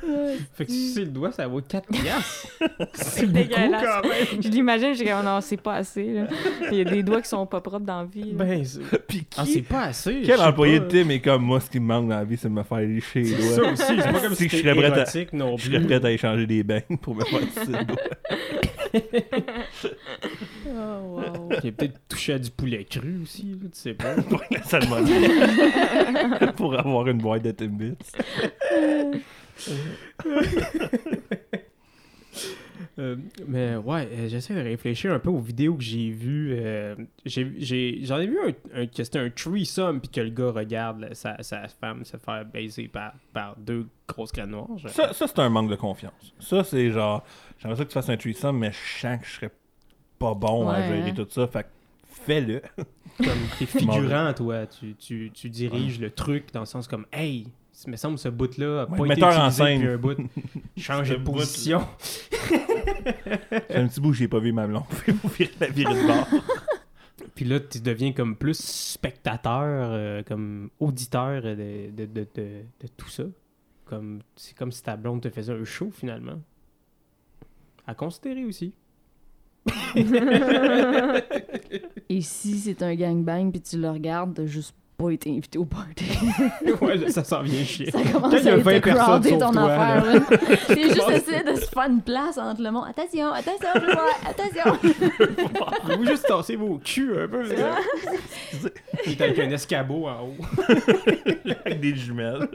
[0.53, 2.47] Fait que si c'est le doigt, ça vaut 4 piastres.
[2.93, 3.83] C'est dégueulasse.
[3.83, 4.41] quand même.
[4.41, 6.05] Je l'imagine, j'ai comme non, c'est pas assez.
[6.13, 6.27] là.
[6.71, 8.31] Il y a des doigts qui sont pas propres dans la vie.
[8.33, 8.45] là.
[8.45, 8.63] Ben,
[9.37, 10.21] ah, c'est pas assez.
[10.25, 10.85] Quel je employé pas.
[10.87, 12.63] de Tim est comme moi, ce qui me manque dans la vie, c'est de me
[12.63, 13.75] faire lécher les C'est doigts.
[13.75, 14.01] ça aussi.
[14.01, 14.99] C'est pas comme Si si je c'était serais prêt
[15.31, 15.75] à- non Je plus.
[15.77, 17.97] serais prêt à échanger des bains pour me faire sucer le doigt.
[20.67, 21.49] Oh, wow.
[21.63, 24.15] Il a peut-être touché à du poulet cru aussi, là, tu sais pas.
[24.15, 26.53] Pour la salmonelle.
[26.55, 27.95] pour avoir une boîte de Timbits.
[32.99, 33.15] Euh,
[33.47, 36.53] mais ouais, euh, j'essaie de réfléchir un peu aux vidéos que j'ai vues.
[36.57, 36.95] euh,
[37.25, 40.51] j'ai- j'ai- J'en ai, vu un, un- que c'était un threesome puis que le gars
[40.51, 44.77] regarde là, sa, sa femme se faire baiser par, par deux grosses crânes noires.
[44.77, 44.91] genre.
[44.91, 46.33] Ça, ça c'est un manque de confiance.
[46.39, 47.23] Ça, c'est genre,
[47.59, 49.51] j'aimerais ça que tu fasses un threesome, mais je sens que je serais
[50.19, 51.13] pas bon à gérer hein.
[51.15, 51.47] tout ça.
[51.47, 51.69] Fait que
[52.25, 52.61] fais-le.
[53.17, 54.65] Comme t'es figurant, toi.
[54.67, 57.47] Tu, tu, tu diriges le truc dans le sens comme Hey,
[57.89, 59.81] me semble ce bout-là a Ouais, pas été metteur en utilisé scène.
[59.81, 60.17] depuis un bout.
[60.77, 61.87] Change Ce de position.
[62.49, 64.83] C'est un petit bout, j'ai pas vu ma blonde.
[64.89, 66.27] Faut virer la virer de bord.
[67.35, 72.87] Puis là, tu deviens comme plus spectateur, euh, comme auditeur de, de, de, de, de
[72.97, 73.23] tout ça.
[73.85, 76.39] Comme, c'est comme si ta blonde te faisait un show finalement.
[77.87, 78.73] À considérer aussi.
[82.09, 85.65] Et si c'est un gangbang puis tu le regardes, t'as juste pas été invité au
[85.65, 86.05] party.
[86.81, 87.91] ouais, ça s'en vient chier.
[87.91, 90.05] Ça commence Quand il y a à 20 être personnes crowdé sauf ton toi, affaire.
[90.05, 90.13] là.
[90.13, 90.21] là.
[90.67, 92.85] C'est juste essayer de se faire une place entre le monde.
[92.89, 93.69] Attention, attention,
[94.27, 94.77] attention.
[95.97, 97.43] Vous juste tasser vos culs un peu.
[99.05, 100.35] Il est avec un escabeau en haut.
[101.65, 102.47] Avec des jumelles.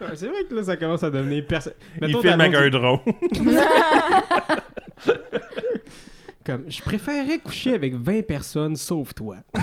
[0.00, 1.74] Ouais, c'est vrai que là, ça commence à devenir personne.
[2.00, 3.00] Il filme avec un drone.
[6.50, 9.36] Comme, je préférerais coucher avec 20 personnes sauf toi.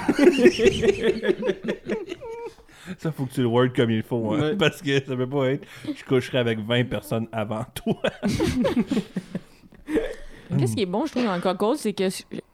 [3.00, 4.56] Ça, faut que tu le word comme il faut, hein, Ouais.
[4.56, 8.00] parce que ça peut pas être je coucherai avec 20 personnes avant toi.
[10.58, 12.08] Qu'est-ce qui est bon, je trouve, dans le cocos, c'est que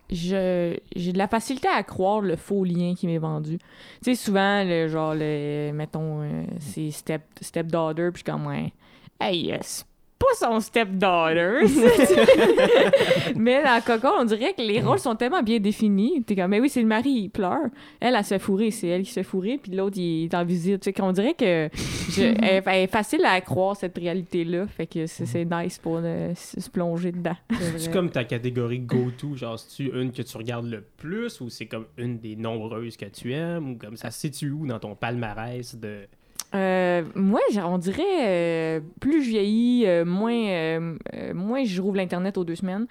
[0.10, 3.60] je j'ai de la facilité à croire le faux lien qui m'est vendu.
[4.04, 8.48] Tu sais, souvent, le genre, le, mettons, euh, c'est step, stepdaughter, puis je suis comme,
[8.48, 8.74] ouais,
[9.22, 9.86] hey, c'est
[10.20, 11.62] pas son stepdaughter.
[13.36, 16.24] mais dans Coco, on dirait que les rôles sont tellement bien définis.
[16.26, 17.66] T'es comme, mais oui, c'est le mari, il pleure.
[18.00, 20.34] Elle, elle se fait fourrer, c'est elle qui se fait fourrer, puis l'autre, il est
[20.36, 20.82] en visite.
[20.82, 21.70] Tu sais, qu'on dirait que
[22.12, 24.68] je- elle, elle est facile à croire, cette réalité-là.
[24.68, 27.36] Fait que c'est c'est nice pour euh, se se plonger dedans.
[27.78, 31.66] C'est comme ta catégorie go-to, genre, c'est-tu une que tu regardes le plus ou c'est
[31.66, 33.72] comme une des nombreuses que tu aimes?
[33.72, 36.08] Ou comme ça se situe où dans ton palmarès de.
[36.56, 41.98] Euh, moi, on dirait, euh, plus je vieillis, euh, moins, euh, euh, moins je rouvre
[41.98, 42.86] l'Internet aux deux semaines.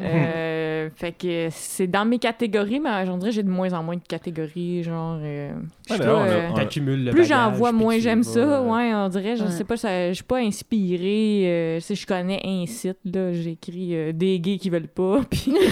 [0.00, 3.82] Euh, fait que c'est dans mes catégories, mais j'en dirais que j'ai de moins en
[3.82, 5.18] moins de catégories, genre...
[5.22, 5.50] euh,
[5.90, 8.38] Ouais, ben, on a- euh, on le plus j'en vois, moins j'aime ça.
[8.40, 9.50] euh, Ouais, on dirait, je Ouais.
[9.50, 11.42] sais pas, ça- je suis pas inspirée.
[11.44, 15.20] euh, tu sais, je connais un site, là, j'écris euh, des gays qui veulent pas,
[15.30, 15.52] puis...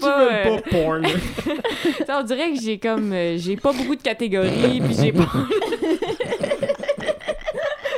[0.00, 0.18] Pas...
[0.18, 1.06] veulent euh, pas porn.
[2.06, 5.26] Ça, on dirait que j'ai comme euh, j'ai pas beaucoup de catégories puis j'ai pas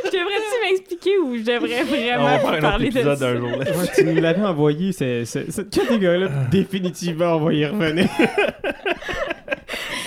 [0.05, 1.83] devrais-tu m'expliquer ou je devrais
[2.19, 3.27] On va vraiment parler de ça?
[3.27, 3.59] un jour là.
[3.59, 8.09] Ouais, tu nous l'avais envoyé, c'est- c'est- cette catégorie-là, définitivement, on va y revenir.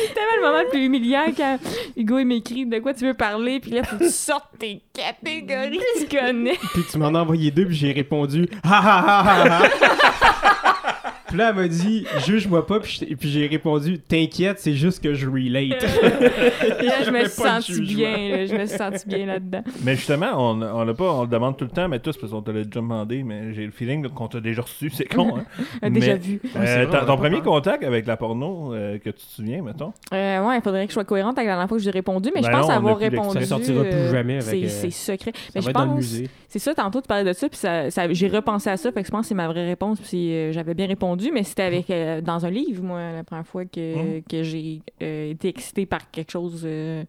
[0.02, 1.60] C'est tellement le moment le plus humiliant quand
[1.98, 4.82] Hugo il m'écrit de quoi tu veux parler puis là faut que tu sortes tes
[4.94, 6.56] catégories que tu connais.
[6.74, 9.62] Puis tu m'en as envoyé deux, puis j'ai répondu ha ha ha ha ha.
[11.30, 15.02] Puis là, elle m'a dit juge-moi pas, puis j'ai- puis j'ai répondu t'inquiète, c'est juste
[15.04, 15.84] que je relate.
[16.82, 19.64] Et là je me suis senti bien, là, je me suis senti bien là-dedans.
[19.84, 22.32] Mais justement, on, on l'a pas, on le demande tout le temps, mais tous parce
[22.32, 25.38] qu'on te l'a déjà demandé, mais j'ai le feeling qu'on t'a déjà reçu, c'est con.
[25.38, 25.90] Hein?
[25.90, 26.42] Déjà Mais- vu.
[26.56, 29.94] Euh, vrai, ton- premier contact avec la porno euh, que tu te souviens, mettons?
[30.14, 32.32] Euh, ouais, il faudrait que je sois cohérente avec la dernière fois que j'ai répondu,
[32.34, 33.40] mais Ben je pense non, on avoir répondu.
[33.40, 35.32] Ça sortira plus euh, jamais avec, C'est euh, c'est secret.
[35.36, 35.98] Ça Mais va je être dans le pense.
[35.98, 36.30] musée.
[36.48, 39.02] C'est ça, tantôt tu parlais de ça, puis ça, ça- j'ai repensé à ça, fait
[39.02, 41.90] que je pense que c'est ma vraie réponse, puis j'avais bien répondu, mais c'était avec
[41.90, 44.24] euh, dans un livre, moi, la première fois que, Mhm.
[44.24, 47.04] que j'ai euh, été excitée par quelque chose euh,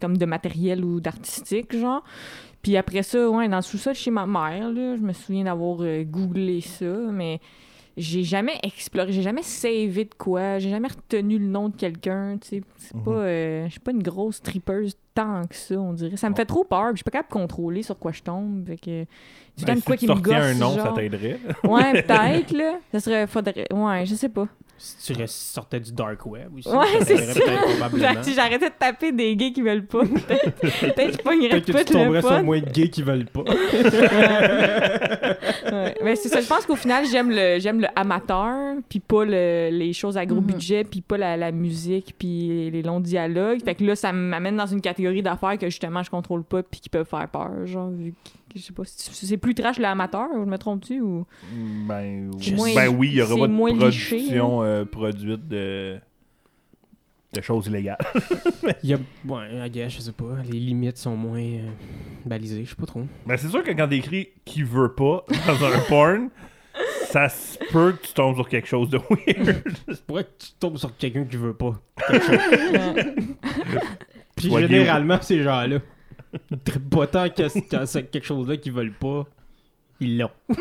[0.00, 2.02] comme de matériel ou d'artistique, genre.
[2.62, 5.78] Puis après ça, ouais, dans le sous-sol chez ma mère, là, je me souviens d'avoir
[6.04, 7.40] googlé ça, mais
[7.96, 12.38] j'ai jamais exploré, j'ai jamais savé de quoi, j'ai jamais retenu le nom de quelqu'un,
[12.40, 12.62] tu sais.
[12.78, 13.02] C'est Mhm.
[13.04, 16.16] pas, euh, je suis pas une grosse tripeuse tant que ça, on dirait.
[16.16, 18.66] Ça me fait trop peur, je suis pas capable de contrôler sur quoi je tombe,
[18.66, 19.04] fait que...
[19.56, 21.38] C'est Ben, si quoi tu qui me gosse, un nom, ça t'aiderait.
[21.64, 22.78] Ouais, peut-être, là.
[22.92, 23.26] Ça serait...
[23.26, 23.66] Faudrait...
[23.72, 24.48] Ouais, je sais pas.
[24.84, 27.34] Si tu sortais du dark web aussi, Ouais, ça c'est ça.
[27.40, 28.22] peut-être probablement.
[28.24, 31.66] Si j'arrêtais de taper des gays qui veulent pas, peut-être peut-être que je pognerais Peut-être
[31.66, 33.42] que pas tu tomberais sur moins de gays qui veulent pas.
[35.72, 35.94] Ouais.
[36.02, 39.70] Mais c'est ça, je pense qu'au final, j'aime le, j'aime le amateur, puis pas le-
[39.70, 40.46] les choses à gros Mhm.
[40.46, 43.62] budget, puis pas la, la musique, puis les longs dialogues.
[43.64, 46.80] Fait que là, ça m'amène dans une catégorie d'affaires que justement je contrôle pas, puis
[46.80, 47.66] qui peuvent faire peur.
[47.66, 48.16] Genre, vu que,
[48.54, 51.26] je sais pas, c'est c'est plus trash le amateur, je me trompe-tu ou?
[51.86, 54.84] Ben, C'est moins- ben oui, il y aura c'est pas de moins liché, production euh,
[54.84, 55.98] produite de,
[57.34, 57.98] de choses illégales.
[58.82, 58.98] Il y a,
[59.28, 61.68] ouais, I guess, je sais pas, les limites sont moins euh,
[62.26, 63.04] balisées, je sais pas trop.
[63.26, 66.28] Ben, c'est sûr que quand t'écris qui veut pas dans un porn,
[67.06, 69.62] ça se peut que tu tombes sur quelque chose de weird.
[70.06, 71.78] Pourquoi tu tombes sur quelqu'un qui veut pas?
[74.36, 75.78] Puis généralement, ces gens-là,
[76.90, 79.24] pas tant que c'est quelque chose-là qu'ils veulent pas,
[80.00, 80.30] ils l'ont.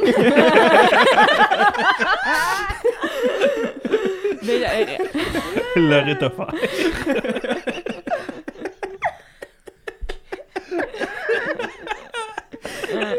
[4.44, 4.86] Mais, euh,
[5.76, 6.48] Leur est offert.
[12.94, 13.16] euh,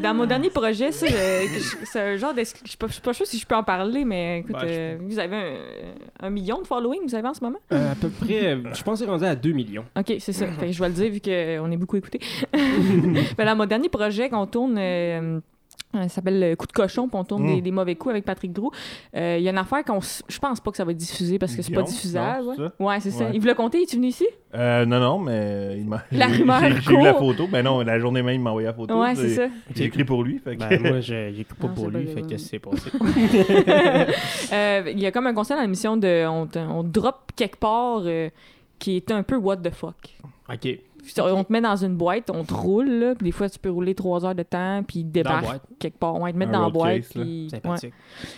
[0.00, 1.44] Dans mon dernier projet, ça, euh,
[1.84, 2.40] c'est un genre de.
[2.40, 4.60] Je suis pas, je suis pas sûre si je peux en parler, mais écoute, Ben,
[4.62, 7.58] je euh, vous avez un, un million de following, vous avez en ce moment?
[7.72, 9.84] Euh, à peu près, euh, je pense que c'est rendu à 2 millions.
[9.98, 10.46] Ok, c'est ça.
[10.46, 12.20] Fait que je vais le dire vu qu'on est beaucoup écouté.
[12.52, 14.78] ben, dans mon dernier projet qu'on tourne.
[14.78, 14.80] euh,
[15.22, 15.40] euh,
[15.92, 17.54] ça s'appelle euh, Coup de cochon, puis on tourne Mm.
[17.56, 18.70] des, des mauvais coups avec Patrick Drou.
[19.16, 19.98] Euh, Il y a une affaire qu'on.
[19.98, 22.46] s- Je pense pas que ça va être diffusé parce que c'est pas diffusable.
[22.80, 23.00] non, ouais.
[23.00, 23.24] c'est ça?
[23.24, 23.30] Ouais.
[23.34, 24.26] Il vous l'a compté, es-tu venu ici?
[24.54, 26.02] Euh, non, non, mais il m'a.
[26.12, 27.46] La rumeur j'ai- J'ai eu la photo.
[27.46, 29.00] Ben non, la journée même, il m'a envoyé la photo.
[29.00, 29.46] Ouais, c'est ça.
[29.74, 30.38] J'ai écrit pour lui.
[30.38, 30.60] Fait que...
[30.60, 32.90] Ben, moi, j'ai j'écris pas Non, pour lui, pas fait que c'est passé.
[34.52, 36.26] Euh, Il y a comme un conseil dans l'émission de.
[36.26, 38.28] On, on drop quelque part euh,
[38.78, 39.94] qui est un peu what the fuck.
[40.52, 40.78] Ok.
[41.18, 43.70] On te met dans une boîte, on te roule, là, puis des fois, tu peux
[43.70, 45.44] rouler trois heures de temps, puis Dans débarque
[45.78, 46.14] quelque part.
[46.14, 47.02] On va te mettre dans la boîte.
[47.10, 47.76] puis- ouais.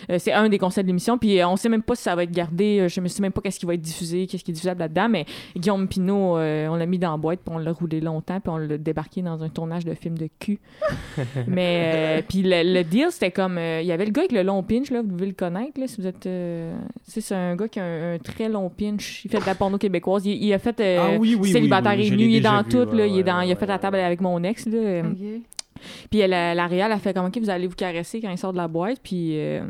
[0.09, 1.17] Euh, c'est un des concepts de l'émission.
[1.17, 2.79] Puis euh, on sait même pas si ça va être gardé.
[2.81, 4.79] euh, je me sais même pas qu'est-ce qui va être diffusé, qu'est-ce qui est diffusable
[4.79, 5.09] là-dedans.
[5.09, 8.39] Mais Guillaume Pinot, euh, on l'a mis dans la boîte, puis on l'a roulé longtemps,
[8.39, 10.59] puis on l'a débarqué dans un tournage de film de cul.
[11.47, 14.31] mais euh, puis le, le deal, c'était comme euh, il y avait le gars avec
[14.31, 16.25] le long pinch là, vous devez le connaître là, si vous êtes.
[16.25, 19.23] euh, c'est un gars qui a un, un très long pinch.
[19.25, 20.25] Il fait de la porno québécoise.
[20.25, 22.23] Il, il a fait euh, Ah oui, oui, célibataire oui, oui, et nu.
[22.23, 22.91] Il est déjà dans vu, tout.
[22.91, 24.65] ouais, là, il, est ouais, dans, il a fait la table avec mon ex.
[24.65, 25.03] Là,
[26.09, 28.53] puis la, la Réal a fait comme OK, vous allez vous caresser quand il sort
[28.53, 28.99] de la boîte.
[29.03, 29.61] Puis euh,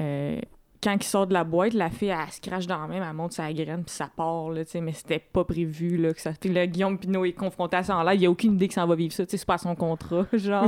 [0.00, 0.40] euh,
[0.82, 3.14] quand il sort de la boîte, la fille, elle se crache dans la main, elle
[3.16, 6.20] monte sa graine, puis ça part, là, tu sais, mais c'était pas prévu, là, que
[6.20, 6.32] ça...
[6.38, 8.74] Puis là, Guillaume Pinot est confronté à ça en live, il a aucune idée que
[8.74, 10.66] ça va vivre ça, tu sais, c'est pas son contrat, genre.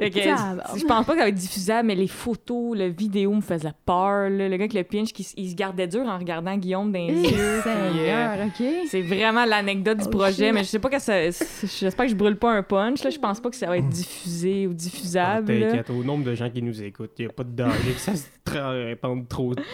[0.00, 3.72] Je pense pas que ça va être diffusable, mais les photos, la vidéo me faisaient
[3.84, 4.48] peur, là.
[4.48, 7.12] Le gars avec le pinch, qui, il se gardait dur en regardant Guillaume dans les
[7.12, 7.62] yeux.
[7.66, 8.46] euh,
[8.88, 10.54] c'est vraiment l'anecdote du Oh, projet, shit.
[10.54, 11.30] mais je sais pas que ça.
[11.30, 13.02] J'espère que je brûle pas un punch.
[13.04, 13.10] Là.
[13.10, 15.46] Je pense pas que ça va être diffusé ou Ah, diffusable.
[15.60, 18.00] T'inquiète, au nombre de gens qui nous écoutent, il n'y a pas de danger que
[18.00, 19.54] ça se répande trop.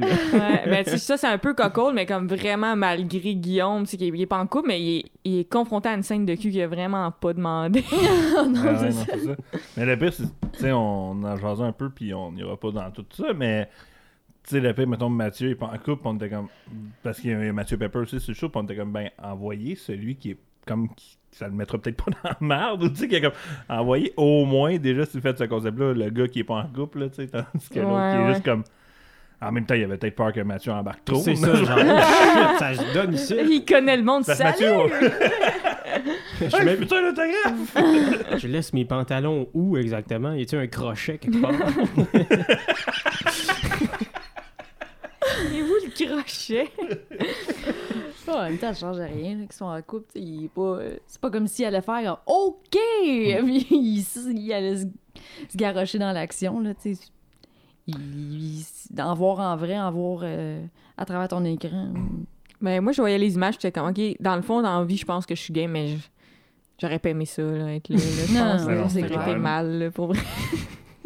[0.00, 3.98] Ouais, ben, tu sais, ça, c'est un peu coco, mais comme vraiment malgré Guillaume, c'est
[3.98, 6.24] qu'il il est pas en couple, mais il est, il est confronté à une scène
[6.24, 7.84] de cul qu'il a vraiment pas demandé.
[8.34, 9.36] Ah ouais, non, ça.
[9.76, 12.70] Mais le pire, c'est, tu sais, on en jasait un peu, puis on n'ira pas
[12.70, 13.68] dans tout ça, mais,
[14.44, 16.48] tu sais, le pire, mettons, Mathieu est pas en couple, on était comme,
[17.02, 19.10] parce qu'il y a Mathieu Pepper aussi sur le show, puis on était comme, ben,
[19.22, 22.88] envoyez celui qui est comme, qui- ça le mettra peut-être pas dans la merde, ou
[22.88, 23.32] tu sais, qui est comme,
[23.68, 26.66] envoyez au moins, déjà, si vous faites ce concept-là, le gars qui est pas en
[26.66, 28.64] couple, là, tu sais, tandis que l'autre Ouais, qui est juste comme,
[29.42, 31.20] en même temps, il avait peut-être peur que Mathieu embarque trop.
[31.20, 33.34] C'est ça, genre, shit, ça se donne ici.
[33.38, 34.42] il connaît le monde, ça.
[34.44, 34.88] Mathieu, on-
[36.40, 37.76] Je, Hey, mets- putain, l'autographe!
[38.38, 40.32] je laisse mes pantalons où exactement?
[40.32, 41.52] Y a-t-il un crochet quelque part?
[45.52, 46.68] Et vous, le crochet?
[48.28, 50.06] en même temps, ça change rien, là, qu'ils sont en couple.
[50.14, 52.56] tu sais, il est pas, euh, c'est pas comme s'il allait faire OK!
[52.72, 54.84] Puis il, il allait se,
[55.50, 57.00] se garrocher dans l'action, là, tu sais.
[58.90, 60.64] D'en voir en vrai, en voir euh,
[60.96, 61.92] à travers ton écran.
[62.60, 64.96] Ben, moi, je voyais les images, j'étais comme, OK, dans le fond, dans la vie,
[64.96, 66.08] je pense que je suis game, mais je-
[66.80, 67.96] j'aurais pas aimé ça, là, être là.
[67.96, 68.02] là.
[68.58, 69.08] Je pense que
[69.38, 70.20] mal, là, pour vrai.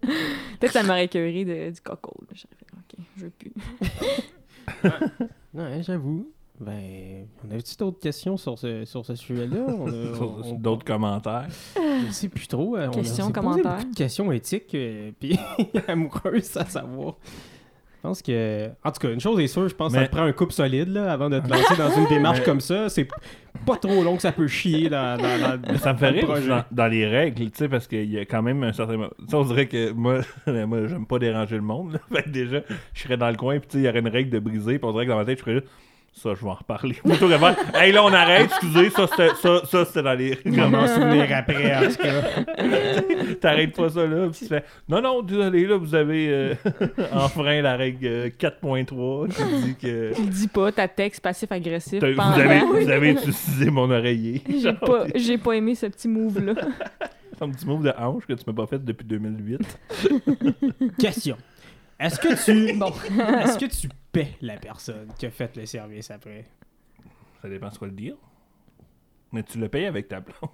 [0.00, 2.14] Peut-être que ça m'aurait écœuré de- du coco.
[2.32, 3.52] J'aurais fait, OK, je veux plus.
[5.54, 6.28] Ouais, j'avoue.
[6.58, 9.66] Ben, on avait-tu d'autres questions sur ce, sur ce sujet-là?
[10.58, 11.46] D'autres commentaires?
[12.06, 12.76] Je sais plus trop.
[12.76, 13.76] euh, on a- Questions, commentaires?
[13.76, 15.38] beaucoup de questions éthiques euh, puis
[15.86, 17.16] amoureuses à savoir.
[17.96, 18.68] Je pense que.
[18.84, 20.52] En tout cas, une chose est sûre, je pense que ça te prend un couple
[20.52, 22.88] solide là, avant de te lancer dans une démarche Mais- comme ça.
[22.88, 23.08] C'est
[23.66, 26.18] pas trop long que ça peut chier dans, dans, dans- ça me fait dans le
[26.20, 26.48] rire projet.
[26.48, 28.96] dans, dans les règles, tu sais, parce qu'il y a quand même un certain.
[28.96, 31.94] mo- Tu sais, on dirait que moi, moi j'aime pas déranger le monde.
[31.94, 31.98] Là.
[32.12, 32.60] Fait que déjà,
[32.94, 34.78] je serais dans le coin, puis tu sais, il y aurait une règle de briser,
[34.78, 35.66] puis on dirait que dans ma tête, je ferais juste.
[36.16, 36.94] Ça, je vais en reparler.
[37.04, 40.14] Plutôt que de faire, hey, là, on arrête, excusez, ça, c'était, ça, ça, c'était dans
[40.14, 40.38] les.
[40.46, 43.34] M'en souvenir après, en tout cas.
[43.40, 46.54] T'arrêtes pas ça là, puis tu fais, non, non, désolé, là, vous avez euh,
[47.12, 50.14] enfreint la règle euh, 4.3 qui dit que.
[50.14, 52.02] Tu le dis pas, ta texte passif-agressif.
[52.02, 54.42] Vous avez, vous avez utilisé mon oreiller.
[54.48, 56.54] J'ai pas, j'ai pas aimé ce petit move-là.
[57.38, 59.60] Un petit move de hanche que tu m'as pas fait depuis 2008.
[60.98, 61.36] Question.
[61.98, 62.72] Est-ce que tu.
[62.78, 62.92] Bon.
[63.44, 66.44] Est-ce que tu paies la personne qui a fait le service après?
[67.42, 68.14] Ça dépend ce quoi le dire.
[69.32, 70.50] Mais tu le payes avec ta blonde.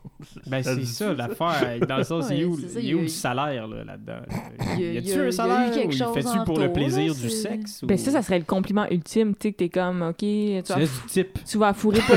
[0.46, 1.78] Ben, Ça c'est ça l'affaire.
[1.86, 4.22] Dans le sens, il où, ça, y où a- le salaire là, là-dedans?
[4.78, 7.84] Il y a-tu un salaire quelque ou en pour le plaisir là, du sexe?
[7.84, 10.72] Ben ça, ça serait le compliment ultime, tu sais, que t'es comme, OK, tu Tu
[10.72, 11.38] vas, du type.
[11.44, 12.16] tu vas fourrer pour...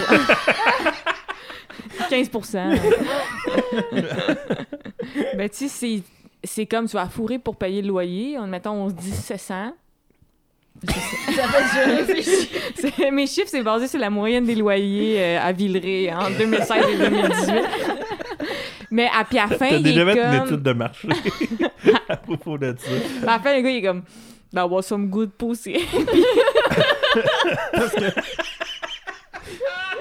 [2.09, 2.80] 15%
[5.38, 6.01] Ben, tu sais,
[6.46, 8.38] c'est- comme, tu vas fourrer pour payer le loyer.
[8.38, 9.74] En mettons, on se dit 700.
[10.86, 12.22] Ça fait que.
[12.76, 16.84] C'est- Mes chiffres, c'est basé sur la moyenne des loyers euh, à Villeray en 2016
[16.93, 17.54] et 2018.
[18.91, 20.46] Mais à, puis à la fin, il déjà est fait une comme...
[20.48, 21.08] étude de marché
[22.10, 22.91] à propos de ça.
[23.24, 24.04] À la fin, le gars, il est comme...
[24.54, 25.78] That was some good pussy.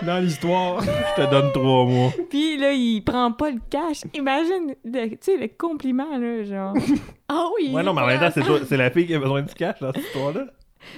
[0.02, 0.82] Dans l'histoire.
[1.16, 2.12] Je te donne trois mois.
[2.30, 4.02] Puis là, il prend pas le cash.
[4.14, 6.74] Imagine, le- tu sais, le compliment, là, genre.
[7.28, 7.70] Ah oui!
[7.72, 9.54] Ouais, non, mais en même temps, c'est toi- c'est la fille qui a besoin du
[9.54, 10.44] cash dans cette histoire-là.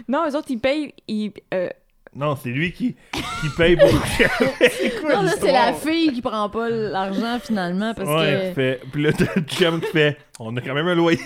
[0.08, 0.92] Non, eux autres, ils payent...
[1.06, 1.68] Ils, euh,
[2.16, 3.88] Non, c'est lui qui, qui paye pour
[4.58, 8.54] C'est quoi Non, là, c'est la fille qui prend pas l'argent finalement parce Ouais, que.
[8.60, 8.80] fait...
[8.92, 11.18] Puis là, t'as qui fait On a quand même un loyer.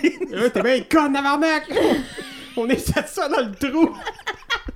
[0.53, 1.63] T'es bien con, Navarnac!
[2.55, 3.89] On est 700 dans le trou!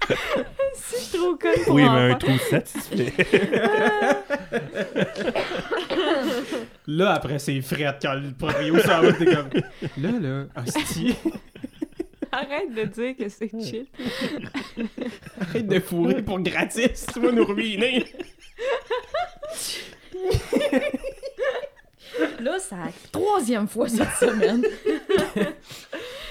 [0.10, 3.14] Je suis trop conne pour Oui, mais un trou satisfait.
[6.88, 9.49] Là, après, c'est frette quand le proprio s'en va, t'es comme.
[9.97, 11.16] Là, là, hostie.
[12.32, 13.88] Arrête de dire que c'est chill.
[15.41, 18.06] Arrête de fourrer pour gratis, tu vas nous ruiner.
[22.39, 24.64] Là, c'est la troisième fois cette semaine.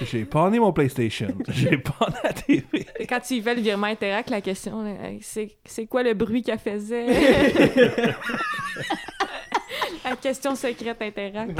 [0.01, 1.27] J'ai pané mon PlayStation.
[1.47, 2.85] J'ai pané la TV.
[3.07, 6.41] Quand tu y fais le virement Interact, la question, hey, c'est c'est quoi le bruit
[6.41, 7.05] qu'elle faisait?
[10.03, 11.59] la question secrète Interact.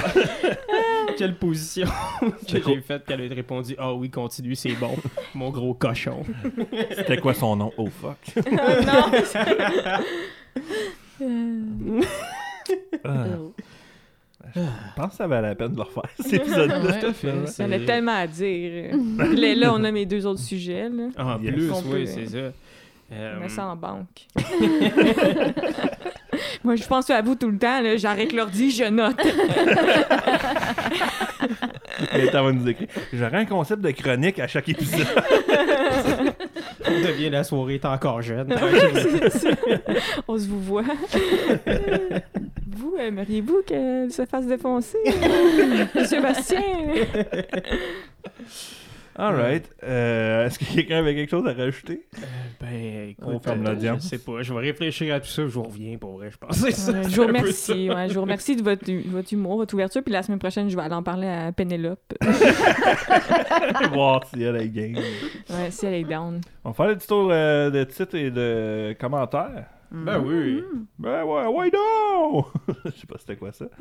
[1.17, 1.88] Quelle position
[2.21, 4.95] que j'ai faite qu'elle a répondu Ah oui, continue, c'est bon.
[5.33, 6.23] Mon gros cochon.
[6.95, 7.71] C'était quoi son nom?
[7.77, 8.17] Oh fuck.
[11.21, 12.01] non!
[13.03, 13.25] Ah,
[14.53, 14.61] je
[14.95, 16.79] pense que ça valait la peine de le refaire, cet épisode-là.
[16.79, 16.99] Ouais.
[16.99, 17.33] Tout à fait.
[17.59, 18.93] Il y en a tellement à dire.
[19.17, 20.89] Là, là, on a mes deux autres sujets.
[20.89, 21.07] Là.
[21.17, 21.53] En Yes.
[21.53, 22.37] plus, oui, c'est ça.
[23.11, 24.25] On Euh, met ça en banque.
[26.63, 27.79] Moi, je pense à vous tout le temps.
[27.81, 27.97] là.
[27.97, 29.19] J'arrête l'ordi, je note.
[32.15, 32.87] Et nous écrire.
[33.13, 35.05] J'aurais un concept de chronique à chaque épisode.
[36.87, 38.53] on devient la soirée, t'es encore jeune.
[40.27, 40.83] On se vous voit.
[42.76, 44.97] Vous, aimeriez-vous qu'elle se fasse défoncer?
[45.07, 46.61] euh, Sébastien?
[49.17, 49.69] Alright.
[49.82, 52.05] Euh, Est-ce que quelqu'un avait quelque chose à rajouter?
[52.59, 54.03] ben, écoute, On ferme euh, l'audience.
[54.03, 56.38] Je sais pas, je vais réfléchir à tout ça, je vous reviens pour vrai, je
[56.38, 56.57] pense.
[56.57, 57.89] C'est ça, je vous remercie.
[57.89, 60.03] ouais, je vous remercie de votre, votre humour, votre ouverture.
[60.03, 62.13] Puis la semaine prochaine, je vais aller en parler à Pénélope.
[63.93, 64.95] Voir si elle a game.
[65.49, 66.41] Ouais, si elle est down.
[66.65, 69.67] On va faire le petit tour euh, de titres et de commentaires.
[70.03, 70.63] Ben oui.
[70.99, 72.45] Ben ouais, ouais, non!
[72.85, 73.65] Je sais pas c'était quoi ça.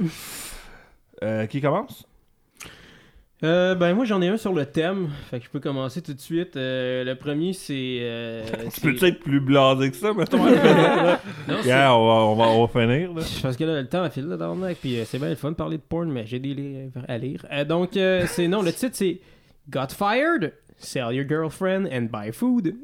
[1.22, 2.04] Euh, qui commence?
[3.44, 6.12] Euh, ben moi j'en ai un sur le thème, fait que je peux commencer tout
[6.12, 6.56] de suite.
[6.56, 7.98] Euh, le premier c'est...
[8.00, 10.44] Euh, Tu c'est- peux-tu être plus blasé que ça, mettons?
[10.44, 11.20] à le faire, là?
[11.48, 13.22] Non, c'est- Yeah, on va, on, va, on va finir, là.
[13.42, 15.50] Parce que là, le temps a filé dans le puis euh, c'est bien le fun
[15.52, 17.46] de parler de porn, mais j'ai des livres à lire.
[17.52, 19.20] Euh, donc, euh, c'est non, le titre c'est
[19.70, 22.74] Got Fired, Sell Your Girlfriend and Buy Food.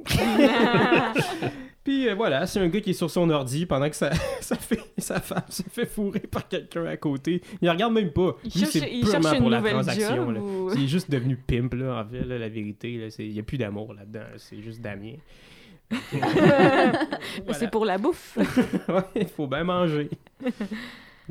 [1.82, 4.54] Puis euh, voilà, c'est un gars qui est sur son ordi pendant que sa, sa,
[4.56, 7.40] fait, sa femme se fait fourrer par quelqu'un à côté.
[7.62, 8.36] Il regarde même pas.
[8.44, 10.16] Il Lui, cherche, il une pour la nouvelle transaction.
[10.16, 10.40] job là.
[10.40, 12.98] ou- Il est juste devenu pimp, là, en fait, là, la vérité.
[12.98, 14.24] là, c'est- Il n'y a plus d'amour là-dedans.
[14.36, 15.14] C'est juste Damien.
[16.12, 18.36] Mais C'est pour la bouffe.
[18.88, 20.08] ouais, il faut bien manger.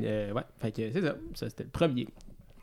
[0.00, 1.14] Euh, ouais, fait que c'est ça.
[1.34, 2.08] Ça, c'était le premier.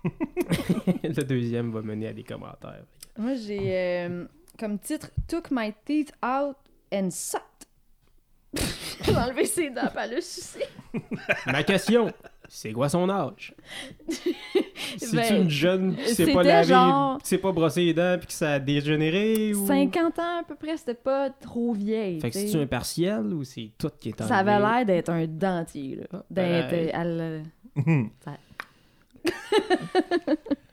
[0.04, 2.84] le deuxième va mener à des commentaires.
[3.18, 4.26] Moi, j'ai euh,
[4.60, 6.56] comme titre Took my teeth out
[6.94, 7.67] and sucked.
[9.04, 10.66] J'ai enlevé ses dents, pas le sucer.
[11.46, 12.12] Ma question,
[12.48, 13.54] c'est quoi son âge?
[14.98, 17.94] C'est Ben, une jeune qui s'est c'était pas lavé, genre- qui s'est pas brossé les
[17.94, 19.68] dents puis que ça a dégénéré ou...
[19.68, 22.20] 50 ans à peu près, c'était pas trop vieille.
[22.22, 22.48] Fait que t'sais.
[22.48, 24.34] c'est un partiel ou c'est tout qui est enlevé?
[24.34, 26.06] Ça avait l'air d'être un dentier, là.
[26.14, 26.70] Ah, D'être.
[26.72, 26.90] ben.
[26.94, 27.44] elle-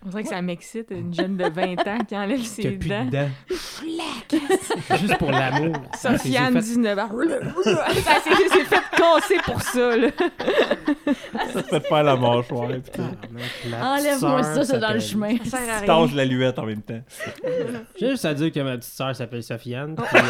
[0.06, 3.06] On dirait que ça m'excite, une jeune de 20 ans qui enlève ses dents.
[3.06, 3.28] de dents.
[5.00, 5.74] Juste pour l'amour.
[5.98, 7.08] Sofiane, Fait- 19 ans.
[7.64, 10.08] ça s'est fait casser pour ça, là.
[11.54, 12.68] Ça te fait faire la mâchoire.
[12.68, 15.36] La Enlève-moi ça, c'est dans le chemin.
[15.46, 17.00] Ça tâches la luette en même temps.
[17.98, 19.96] J'ai juste à dire que ma petite sœur s'appelle Sofiane.
[19.96, 20.20] puis, euh,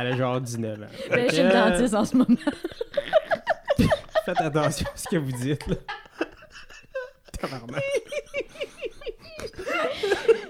[0.00, 0.86] elle a genre 19 ans.
[1.10, 2.34] Ben, le euh, dentiste en ce moment.
[4.24, 5.76] Faites attention à ce que vous dites, là.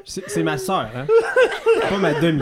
[0.04, 1.06] C'est ma sœur, hein?
[1.88, 2.34] Pas ma dire.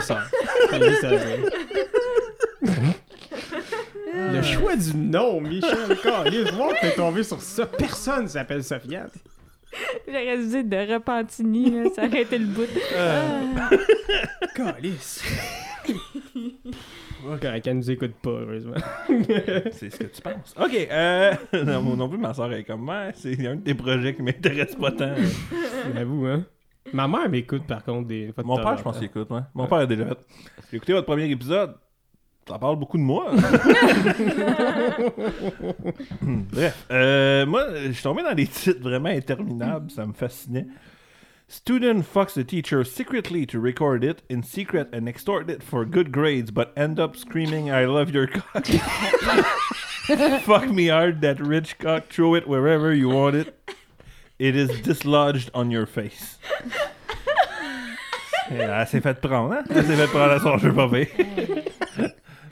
[4.15, 7.67] Le choix du nom, Michel Carlis, voir que t'es tombé sur ça.
[7.67, 9.11] Personne s'appelle Sofiane.
[10.07, 12.67] J'aurais dû dire de Repentini, là, ça aurait été le bout.
[14.55, 15.21] Carlis.
[17.41, 18.75] Correct, elle nous écoute pas, heureusement.
[19.73, 20.55] C'est ce que tu penses.
[20.59, 21.33] Ok, euh.
[21.65, 23.13] Non, moi non plus, ma soeur est comme moi.
[23.15, 25.15] C'est un de tes projets qui m'intéresse pas tant.
[25.95, 26.45] J'avoue, hein?
[26.93, 28.99] Ma mère m'écoute, par contre, des fois de Mon temps père, en je pense temps.
[29.01, 29.41] qu'il écoute, ouais.
[29.55, 30.19] Mon père a déjà fait.
[30.71, 31.75] J'ai écouté votre premier épisode.
[32.49, 33.33] Ça parle beaucoup de moi.
[36.23, 39.91] Bref, euh, moi, je suis tombé dans des titres vraiment interminables.
[39.91, 40.67] Ça me fascinait.
[41.49, 46.11] Student fucks the teacher secretly to record it in secret and extort it for good
[46.11, 48.67] grades, but end up screaming, I love your cock.
[50.43, 53.57] Fuck me hard, that rich cock, throw it wherever you want it.
[54.41, 56.39] It is dislodged on your face.
[58.51, 59.65] Et Elle s'est fait prendre, hein?
[59.71, 61.65] Elle s'est fait prendre à son jeu pire.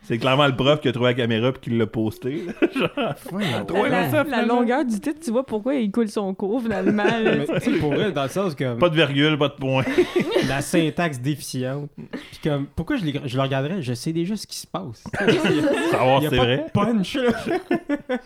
[0.07, 2.43] C'est clairement le prof qui a trouvé la caméra et qui l'a posté.
[2.77, 2.91] Genre,
[3.33, 7.05] Ouais, la, ça, la longueur du titre, tu vois pourquoi il coule son cours, finalement.
[7.05, 9.83] là, Mais, pour elle, dans le sens que pas de virgule, pas de point.
[10.49, 11.91] la syntaxe déficiente.
[11.97, 13.81] Puis comme, pourquoi je, je le regarderais?
[13.83, 15.05] Je sais déjà ce qui se passe.
[15.91, 16.57] Savoir Il y si a c'est vrai.
[16.67, 18.19] de punch, là.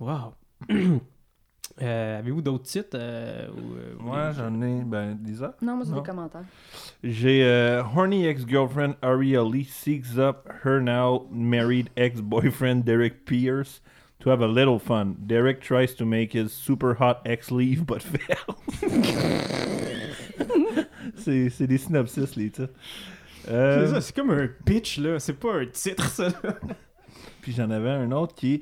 [0.00, 0.32] wow.
[1.82, 4.82] Euh, Avez-vous d'autres titres euh, euh, Moi, j'en ai.
[4.84, 5.56] Ben, Lisa.
[5.60, 6.44] Non, moi, c'est des commentaires.
[7.02, 13.82] J'ai euh, Horny ex-girlfriend Ariel Lee seeks up her now married ex-boyfriend Derek Pierce
[14.20, 15.16] to have a little fun.
[15.26, 18.54] Derek tries to make his super hot ex leave but fails.
[21.16, 22.72] c'est c'est des synopsis, les titres.
[23.48, 25.18] Euh, C'est ça, c'est comme un pitch, là.
[25.18, 26.28] C'est pas un titre, ça.
[27.40, 28.60] Puis j'en avais un autre qui est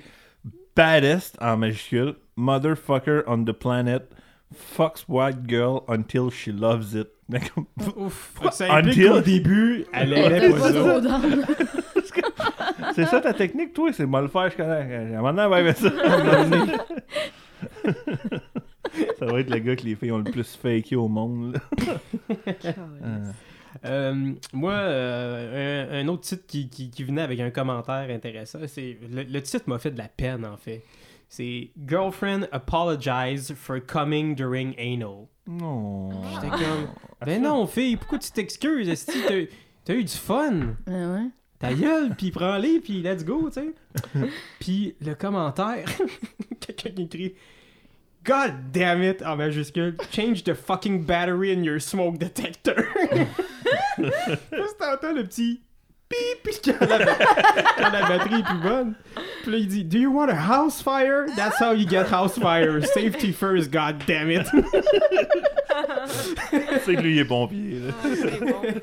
[0.77, 2.15] Baddest en majuscule.
[2.37, 4.11] Motherfucker on the planet.
[4.55, 7.09] Fucks white girl until she loves it.
[7.97, 8.33] Ouf.
[8.51, 11.01] Ça implique Until- qu'au début, elle aimait pas ça.
[11.01, 11.45] down.
[12.95, 13.93] C'est ça ta technique, toi?
[13.93, 15.05] C'est le faire, je connais.
[15.21, 15.91] Maintenant, elle va aimer ça.
[19.19, 21.61] Ça va être le gars que les filles ont le plus faké au monde.
[21.87, 22.01] là.
[23.85, 28.59] Euh, moi, euh, un, un autre titre qui, qui, qui venait avec un commentaire intéressant,
[28.67, 30.83] c'est le, le titre m'a fait de la peine en fait.
[31.29, 35.29] C'est Girlfriend apologize for coming during anal.
[35.47, 36.11] non.
[36.35, 36.89] J'étais comme,
[37.25, 38.89] ben non, fille, pourquoi tu t'excuses?
[38.89, 39.53] Est-ce que t'as-
[39.85, 40.75] t'as eu du fun?
[40.89, 41.27] Ah ouais?
[41.61, 44.29] Ta gueule, puis prends-les, puis let's go, tu sais.
[44.61, 45.85] puis le commentaire,
[46.61, 47.35] quelqu'un qui écrit
[48.25, 52.75] God damn it, en majuscule, change the fucking battery in your smoke detector.
[54.53, 55.61] Juste t'entends le petit
[56.09, 58.95] pip, quand la, quand la batterie est plus bonne.
[59.43, 61.27] Puis là, il dit Do you want a house fire?
[61.37, 62.83] That's how you get house fire.
[62.85, 64.47] Safety first, god damn it.
[66.85, 67.81] C'est que lui, il est pompier.
[67.81, 67.93] là.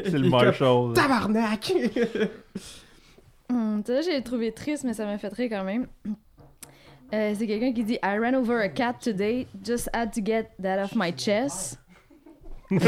[0.06, 0.94] C'est le marshal.
[0.94, 1.74] Tabarnak!
[3.50, 5.88] Hum, tu sais, j'ai trouvé triste, mais ça m'a fait rire quand même.
[7.14, 10.50] Euh, c'est quelqu'un qui dit I ran over a cat today, just had to get
[10.62, 11.80] that off my chest.
[12.70, 12.80] Puis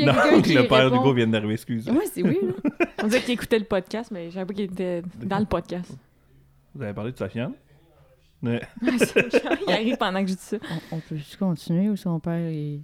[0.00, 1.88] il y a quelqu'un Donc, qui le père répond- d'Hugo vient d'arriver, excuse.
[1.88, 2.38] Ouais, c'est oui.
[2.42, 2.86] là.
[3.02, 5.92] On dirait qu'il écoutait le podcast, mais je savais pas qu'il était dans le podcast.
[6.74, 7.52] Vous avez parlé de sa fiane?
[8.42, 8.60] Ouais.
[8.82, 10.56] il arrive pendant que je dis ça.
[10.90, 12.80] On, on peut juste continuer ou son père est.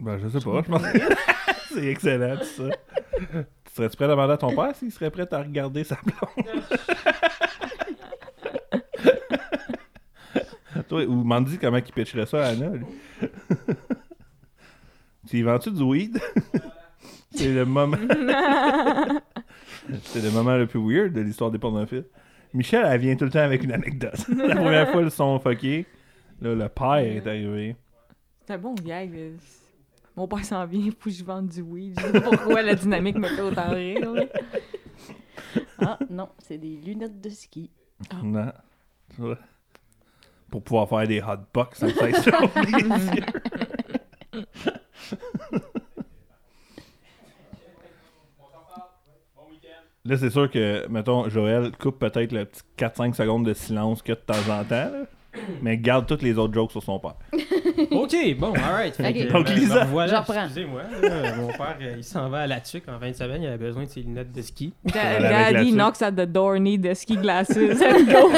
[0.00, 0.82] Ben, je sais pas, je pense
[1.72, 2.68] C'est excellent, tout ça.
[3.18, 6.46] Tu serais-tu prêt à demander à ton père s'il serait prêt à regarder sa blonde?
[10.88, 12.68] Toi, ou Mandy, comment il pitcherait ça à Anna?
[12.70, 12.84] lui?
[15.34, 16.20] Tu y vends-tu du weed?
[17.32, 17.96] C'est le moment...
[20.04, 22.04] C'est le moment le plus weird de l'histoire des pornophiles.
[22.52, 24.24] Michel, elle vient tout le temps avec une anecdote.
[24.36, 25.86] La première fois, le son fucké.
[26.40, 27.74] Là, le père est arrivé.
[28.46, 29.12] C'est un bon gag.
[29.12, 29.30] là.
[30.16, 31.98] Mon père s'en vient, faut que je vende du weed.
[31.98, 34.12] Je sais pas pourquoi la dynamique me fait autant rire.
[34.12, 34.22] là.
[35.80, 37.72] Ah non, c'est des lunettes de ski.
[38.22, 38.52] Non.
[39.16, 39.38] Tu vois?
[40.48, 43.24] Pour pouvoir faire des hot box ça les yeux.
[50.06, 54.14] Là, c'est sûr que, mettons, Joël coupe peut-être le petit 4-5 secondes de silence qu'il
[54.14, 55.06] y a de temps en temps, là,
[55.62, 57.14] mais garde toutes les autres jokes sur son père.
[57.90, 58.94] Ok, bon, alright.
[58.94, 59.14] Fait Ok.
[59.26, 59.80] que, Donc, ben, Lisa.
[59.80, 60.24] ben, voilà.
[60.28, 60.82] Excusez-moi.
[61.36, 63.42] mon père, euh, il s'en va à la tuque en fin de semaine.
[63.42, 64.72] Il avait besoin de ses lunettes de ski.
[64.84, 68.30] Daddy knocks at the door, need the ski glasses and go.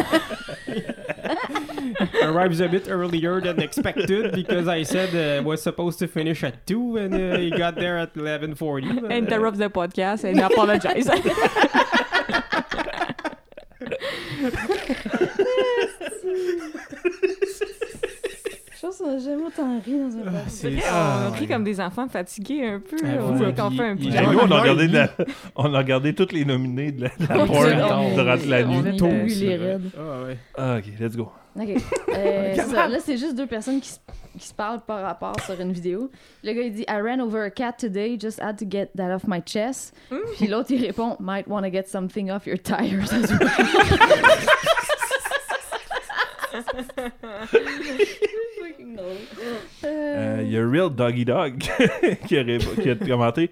[2.23, 6.67] Arrives a bit earlier than expected because I said uh, was supposed to finish at
[6.67, 9.01] 2 and uh, he got there at 11.40.
[9.03, 11.09] but, uh, Interrupts the podcast and apologize.
[18.75, 20.49] Je pense qu'on a jamais autant ri dans un Ah, podcast.
[20.49, 22.97] c'est on rit comme des enfants fatigués un peu.
[23.03, 23.39] Ah, On ouais.
[23.39, 23.53] fait un
[24.33, 25.11] nous, on a, regardé la-
[25.57, 25.83] on a
[26.13, 28.83] toutes les nominés de la, de la On porn est- on est- durant la on
[28.83, 29.31] nuit.
[29.31, 29.81] c'est les.
[29.99, 30.27] Ah.
[30.59, 31.33] Ah, ok, let's go.
[31.59, 31.69] Ok.
[32.17, 32.89] Euh, c'est ça.
[32.89, 33.99] Là, c'est juste deux personnes qui, se-
[34.39, 36.11] qui se parlent par rapport sur une vidéo.
[36.43, 39.15] Le gars, il dit I ran over a cat today, just had to get that
[39.15, 39.95] off my chest.
[40.37, 43.51] Puis l'autre, il répond Might want to get something off your tires as well.
[48.97, 49.17] Drôle.
[49.85, 51.59] Euh, Il y a Real Doggy Dog
[52.27, 53.51] qui, a, qui a commenté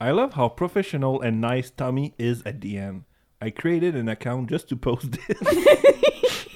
[0.00, 3.02] I love how professional and nice Tommy is at the end.
[3.42, 5.38] I created an account just to post this.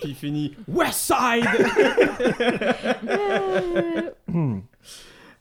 [0.05, 1.47] Puis il finit Westside!
[3.09, 4.11] euh,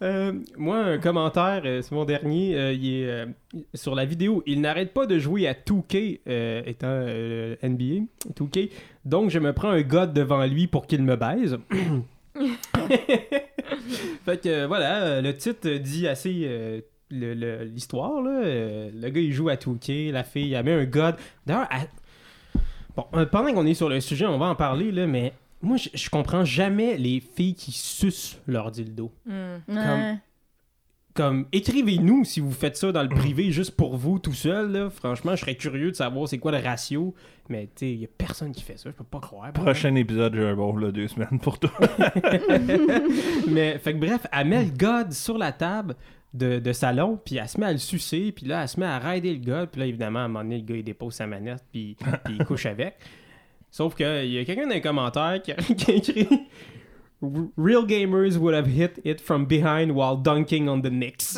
[0.01, 2.55] Euh, moi, un commentaire, euh, c'est mon dernier.
[2.57, 3.26] euh, il est euh,
[3.74, 4.43] sur la vidéo.
[4.45, 8.05] Il n'arrête pas de jouer à 2K, euh, étant euh, NBA,
[8.38, 8.70] 2K.
[9.05, 11.57] Donc, je me prends un god devant lui pour qu'il me baise.
[14.26, 18.22] fait que voilà, le titre dit assez euh, le- le- l'histoire.
[18.22, 21.16] le gars, il joue à 2K, la fille, elle met un god.
[21.45, 21.70] D'ailleurs,
[22.95, 25.77] bon, euh, pendant qu'on est sur le sujet, on va en parler, là, mais moi,
[25.77, 29.11] je- je comprends jamais les filles qui sucent leur dildo.
[29.25, 29.57] Hmm.
[29.69, 30.15] ouais.
[31.15, 34.71] comme écrivez-nous si vous faites ça dans le privé juste pour vous tout seul.
[34.71, 34.89] Là.
[34.89, 37.13] Franchement, je serais curieux de savoir c'est quoi le ratio.
[37.49, 39.53] Mais tu sais, il y a personne qui fait ça, je peux pas croire.
[39.53, 41.69] Prochain épisode, j'ai un bon là, deux semaines pour toi.
[43.47, 45.95] Mais fait que bref, le god sur la table
[46.34, 48.86] de, de salon, puis elle se met à le sucer, puis là, elle se met
[48.88, 51.13] à rider le god, puis là, évidemment, à un moment donné, le gars, il dépose
[51.13, 52.95] sa manette, puis, puis il couche avec.
[53.69, 56.27] Sauf que il y a quelqu'un dans les commentaires qui a, qui a écrit
[57.57, 61.38] Real gamers would have hit it from behind while dunking on the Knicks.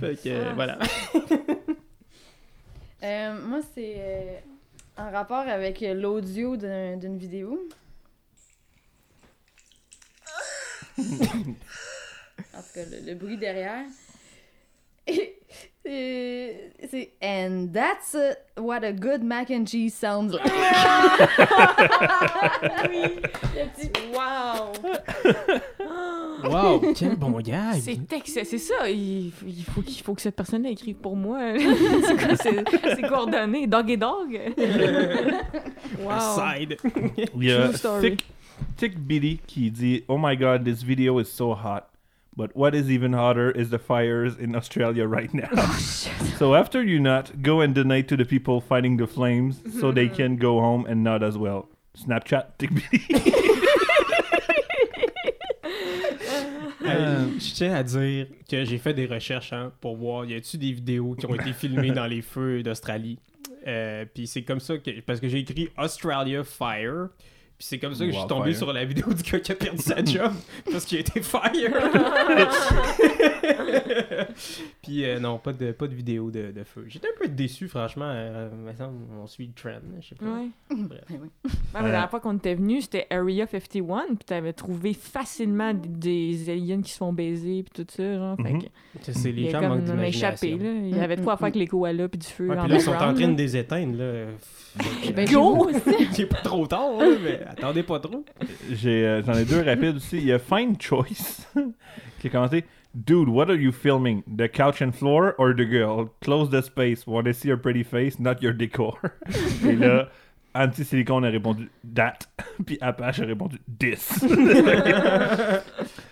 [0.00, 0.78] fait que, euh, voilà.
[3.04, 4.36] Euh, moi, c'est euh,
[4.96, 7.68] en rapport avec l'audio d'un- d'une vidéo.
[10.98, 11.02] En
[12.62, 13.84] tout cas, le, le bruit derrière.
[15.06, 15.38] Et
[15.84, 18.16] C'est c'est- And that's
[18.56, 20.44] what a good mac and cheese sounds like.
[22.88, 23.02] oui,
[23.56, 24.72] le petit wow.
[26.48, 27.80] Wow, quel bon gag!
[27.80, 28.88] C'est texte, c'est ça.
[28.88, 31.40] Il, il faut qu'il faut que cette personne écrive pour moi.
[31.58, 32.64] c'est quoi c'est-
[32.96, 33.66] c'est coordonné?
[33.66, 34.40] Dog et dog?
[36.00, 36.20] wow.
[36.36, 36.76] Side.
[37.36, 38.10] Il y a True story.
[38.10, 38.24] Thick,
[38.76, 41.88] Thick Billy qui dit Oh my god, this video is so hot.
[42.34, 45.50] But what is even hotter is the fires in Australia right now.
[46.38, 50.08] so after you nut, go and donate to the people fighting the flames so they
[50.08, 51.68] can go home and nut as well.
[51.94, 53.32] Snapchat, Thick Billy.
[56.84, 60.58] Hey, je tiens à dire que j'ai fait des recherches hein, pour voir y a-tu
[60.58, 63.18] des vidéos qui ont été filmées dans les feux d'Australie?
[63.66, 67.08] Euh, puis c'est comme ça que parce que j'ai écrit Australia Fire.
[67.62, 69.54] Puis c'est comme ça que je suis tombé sur la vidéo du gars qui a
[69.54, 70.32] perdu sa job
[70.72, 71.42] parce qu'il a été fire.
[74.82, 76.86] puis euh, non, pas de pas de vidéo de, de feu.
[76.88, 78.10] J'étais un peu déçu franchement.
[78.12, 78.48] Euh,
[79.22, 80.24] on suit le trend, je sais pas.
[80.24, 80.48] Ouais.
[80.70, 81.00] Bref.
[81.08, 81.20] Ben.
[81.20, 81.28] Ouais,
[81.74, 86.50] mais la dernière fois qu'on était venu, c'était Area 51, puis t'avais trouvé facilement des,
[86.50, 88.36] aliens qui se font baiser, puis tout ça, genre.
[88.38, 88.62] Fait Mhm.
[88.62, 88.66] que
[89.02, 90.58] Ça, C'est il les gens comme manquent échappé, d'imagination.
[90.58, 90.88] là.
[90.90, 92.80] Il y avait de quoi faire avec les koalas, puis du feu puis là, ils
[92.80, 94.24] sont en train de les éteindre, là.
[95.14, 95.70] Ben, Go!
[96.12, 98.24] C'est pas trop tard, là, mais attendez pas trop.
[98.70, 100.18] J'ai, euh, J'en ai deux rapides aussi.
[100.18, 101.46] Il y a Fine Choice
[102.20, 104.22] qui a commenté Dude, what are you filming?
[104.24, 106.10] The couch and floor or the girl?
[106.20, 107.06] Close the space.
[107.06, 108.98] Want to see your pretty face, not your decor.
[109.66, 110.10] Et là,
[110.54, 112.18] Anti-Silicone a répondu That.
[112.66, 114.22] Puis Apache a répondu This.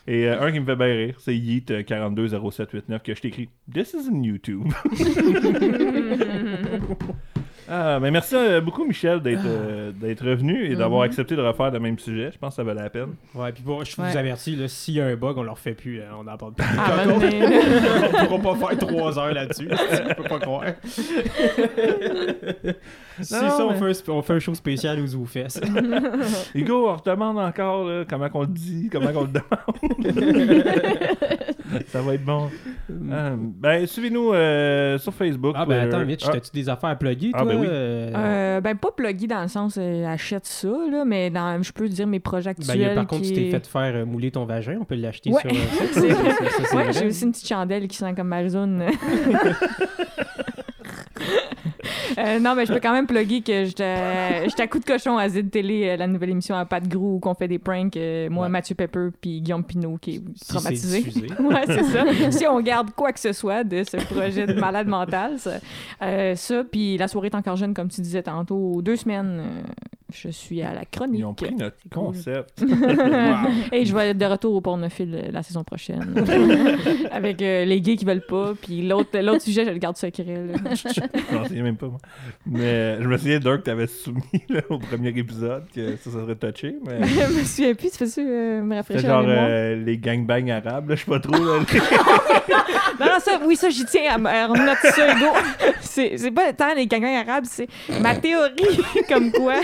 [0.06, 3.50] Et euh, un qui me fait bien rire, c'est Yeet euh, 420789 que je t'écris
[3.70, 4.72] This is in YouTube.
[7.72, 11.06] Ah, mais merci euh, beaucoup, Michel, d'être euh, d'être revenu et d'avoir Mhm.
[11.06, 12.30] accepté de refaire le même sujet.
[12.32, 13.14] Je pense que ça valait la peine.
[13.34, 14.16] Ouais, puis bon, je vous Ouais.
[14.16, 16.54] avertis, là, s'il y a un bug, on le refait plus, là, on n'en parle
[16.54, 16.66] plus.
[16.76, 17.60] Ah, ben, mais-
[18.30, 20.64] on pourra pas faire trois heures là-dessus, je peux pas croire.
[23.20, 25.60] si Non, ça, on, fait un, on fait un show spécial aux oufesses.
[26.54, 29.46] Hugo, on redemande encore là, comment qu'on le dit, comment qu'on le demande.
[31.88, 32.50] Ça va être bon.
[32.90, 35.54] Euh, ben, suivez-nous euh, sur Facebook.
[35.56, 35.96] Ah ben Twitter.
[35.96, 37.66] attends, Mitch, Ah, t'as-tu des affaires à plugger, Ah, ben oui.
[37.68, 38.10] euh?
[38.14, 41.88] Euh, ben, pas pluggy dans le sens euh, achète ça, là, mais dans, je peux
[41.88, 42.90] dire mes projets Ben, actuels.
[42.90, 45.30] a- par contre, qui tu t'es fait faire euh, mouler ton vagin, on peut l'acheter
[45.30, 45.40] Ouais.
[45.40, 45.50] sur...
[45.50, 45.54] euh,
[45.92, 48.84] C'est Ouais, j'ai aussi une petite chandelle qui sent comme Marzone.
[52.18, 53.84] Euh, non, mais je peux quand même plugger que j'étais
[54.62, 57.18] à coup de cochon à Zid Télé, euh, la nouvelle émission à Pat Grou, où
[57.20, 58.48] qu'on fait des pranks, euh, moi, Ouais.
[58.50, 60.98] Mathieu Pepper, puis Guillaume Pinot, qui est Si traumatisé.
[61.02, 61.26] diffusé.
[61.40, 62.30] ouais, c'est ça.
[62.30, 65.52] si on garde quoi que ce soit de ce projet de malade mental, ça,
[66.02, 69.62] euh, ça puis la soirée est encore jeune, comme tu disais tantôt, deux semaines, euh,
[70.12, 71.20] je suis à la chronique.
[71.20, 72.60] Ils ont pris notre concept.
[73.72, 76.14] Et je vais être de retour au pornophile la saison prochaine.
[77.12, 80.24] Avec euh, les gays qui veulent pas, puis l'autre l'autre sujet, je le garde secret.
[80.52, 80.70] là.
[81.70, 81.98] Je m'en souviens même pas, moi.
[82.46, 86.34] Mais je me souviens, Dirk, t'avais soumis là, au premier épisode que ça, ça serait
[86.36, 86.76] touché.
[86.86, 89.98] Mais je me souviens plus, tu fais-tu euh, me c'est rafraîchir genre la euh, les
[89.98, 91.32] gangbangs arabes, là, je sais pas trop.
[91.44, 91.60] Là,
[93.00, 95.26] Non, non, ça, oui, ça, j'y tiens à à remettre ça, Hugo.
[95.80, 97.66] C'est c'est pas tant les gangs arabes, c'est
[98.00, 99.54] ma théorie comme quoi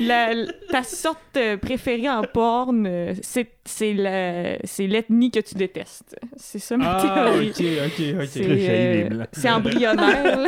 [0.00, 5.54] la- ta sorte euh, préférée en porn, euh, c'est c'est la- c'est l'ethnie que tu
[5.56, 6.16] détestes.
[6.36, 7.50] C'est ça ma Ah, théorie.
[7.50, 8.28] ok, ok, ok.
[8.32, 10.38] C'est euh, embryonnaire.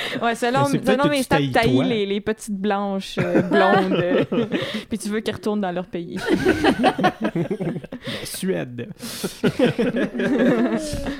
[0.22, 1.84] ouais, selon, selon mes stats, toi.
[1.84, 3.92] les, les petites blanches euh, blondes.
[3.92, 4.24] euh,
[4.88, 6.18] Puis tu veux qu'elles retournent dans leur pays.
[7.00, 8.88] La Suède.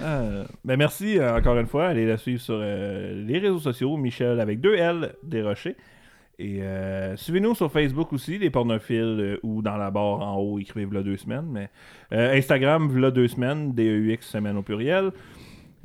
[0.03, 1.87] Euh, ben merci euh, encore une fois.
[1.89, 3.97] Allez la suivre sur euh, les réseaux sociaux.
[3.97, 5.77] Michel avec deux L Desrochers.
[6.39, 10.59] Et euh, suivez-nous sur Facebook aussi, les pornophiles, euh, ou dans la barre en haut,
[10.59, 11.45] écrivez v'là deux semaines.
[11.51, 11.69] Mais
[12.13, 15.11] euh, Instagram, v'là deux semaines, D-E-U-X semaine au pluriel.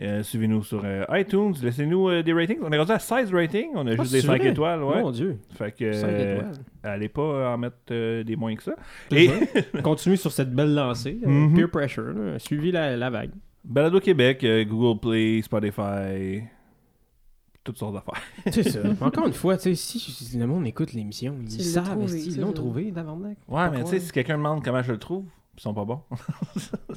[0.02, 1.54] Euh, Suivez-nous sur euh, iTunes.
[1.64, 2.58] Laissez-nous euh, des ratings.
[2.62, 3.70] On est rendu à 16 ratings.
[3.76, 4.50] On a Ah, juste des c'est 5 vrai?
[4.52, 4.84] étoiles.
[4.84, 5.02] Ouais.
[5.02, 5.38] Mon Dieu.
[5.58, 5.94] Fait que.
[5.94, 6.52] Cinq euh, étoiles.
[6.84, 8.76] allez pas en mettre euh, des moins que ça.
[9.12, 9.30] Et.
[9.84, 11.18] Continue sur cette belle lancée.
[11.26, 11.56] euh, Mhm.
[11.56, 12.14] Peer pressure.
[12.14, 12.40] là.
[12.40, 13.32] Suivi la, la vague.
[13.64, 16.42] Balado Québec, euh, Google Play, Spotify.
[17.64, 18.22] Toutes sortes d'affaires.
[18.52, 18.80] C'est ça.
[19.02, 22.92] Encore une fois, tu sais, si le monde écoute l'émission, ils savent, ils l'ont trouvé,
[22.92, 23.38] tabarnak?
[23.48, 25.26] Ouais, mais tu sais, si quelqu'un demande comment je le trouve,
[25.58, 26.02] ils sont pas bons.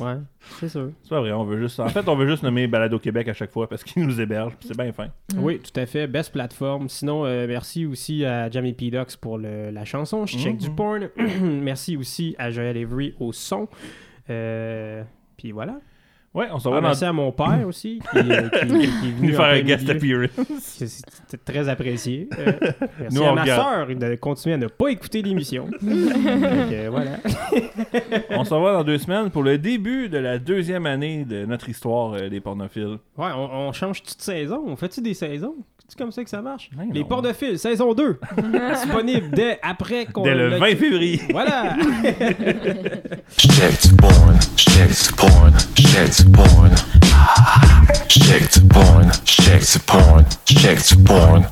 [0.00, 0.14] Ouais,
[0.60, 0.92] c'est sûr.
[1.02, 1.80] C'est pas vrai, on veut juste.
[1.80, 4.54] En fait, on veut juste nommer Balado Québec à chaque fois parce qu'ils nous hébergent,
[4.54, 5.06] puis c'est bien fin.
[5.34, 5.38] Mm.
[5.42, 6.06] Oui, tout à fait.
[6.06, 6.88] Best plateforme.
[6.88, 8.90] Sinon, euh, merci aussi à Jamie P.
[8.92, 10.24] Dox pour le- la chanson.
[10.24, 11.08] Je check du porn.
[11.42, 13.66] merci aussi à Joël Avery au son.
[14.30, 15.02] Euh,
[15.36, 15.78] Puis voilà.
[16.38, 18.86] Ouais, on s'en Ah, va merci à mon père aussi qui, euh, qui- qui est
[19.12, 20.24] venu Nous faire un guest milieu.
[20.24, 20.46] appearance.
[20.60, 22.28] C'est- C'était très apprécié.
[22.38, 22.52] Euh,
[23.00, 23.88] merci Nous, à on ma regarde.
[23.88, 25.64] soeur de continuer à ne pas écouter l'émission.
[25.64, 27.10] Donc, euh, voilà.
[28.30, 31.68] on s'en va dans deux semaines pour le début de la deuxième année de notre
[31.68, 32.98] histoire euh, des pornophiles.
[33.16, 34.62] Ouais, on, on change toute saison.
[34.66, 35.56] On fait-tu des saisons?
[35.90, 36.68] C'est comme ça que ça marche?
[36.78, 37.06] Ouais, Les non.
[37.06, 38.20] ports de fil, saison 2.
[38.74, 41.20] disponible dès après qu'on Dès le l'a- 20 février.
[41.30, 41.76] Voilà!
[45.16, 45.52] Porn,
[46.32, 46.72] porn,
[48.68, 50.24] porn.
[51.04, 51.44] Porn.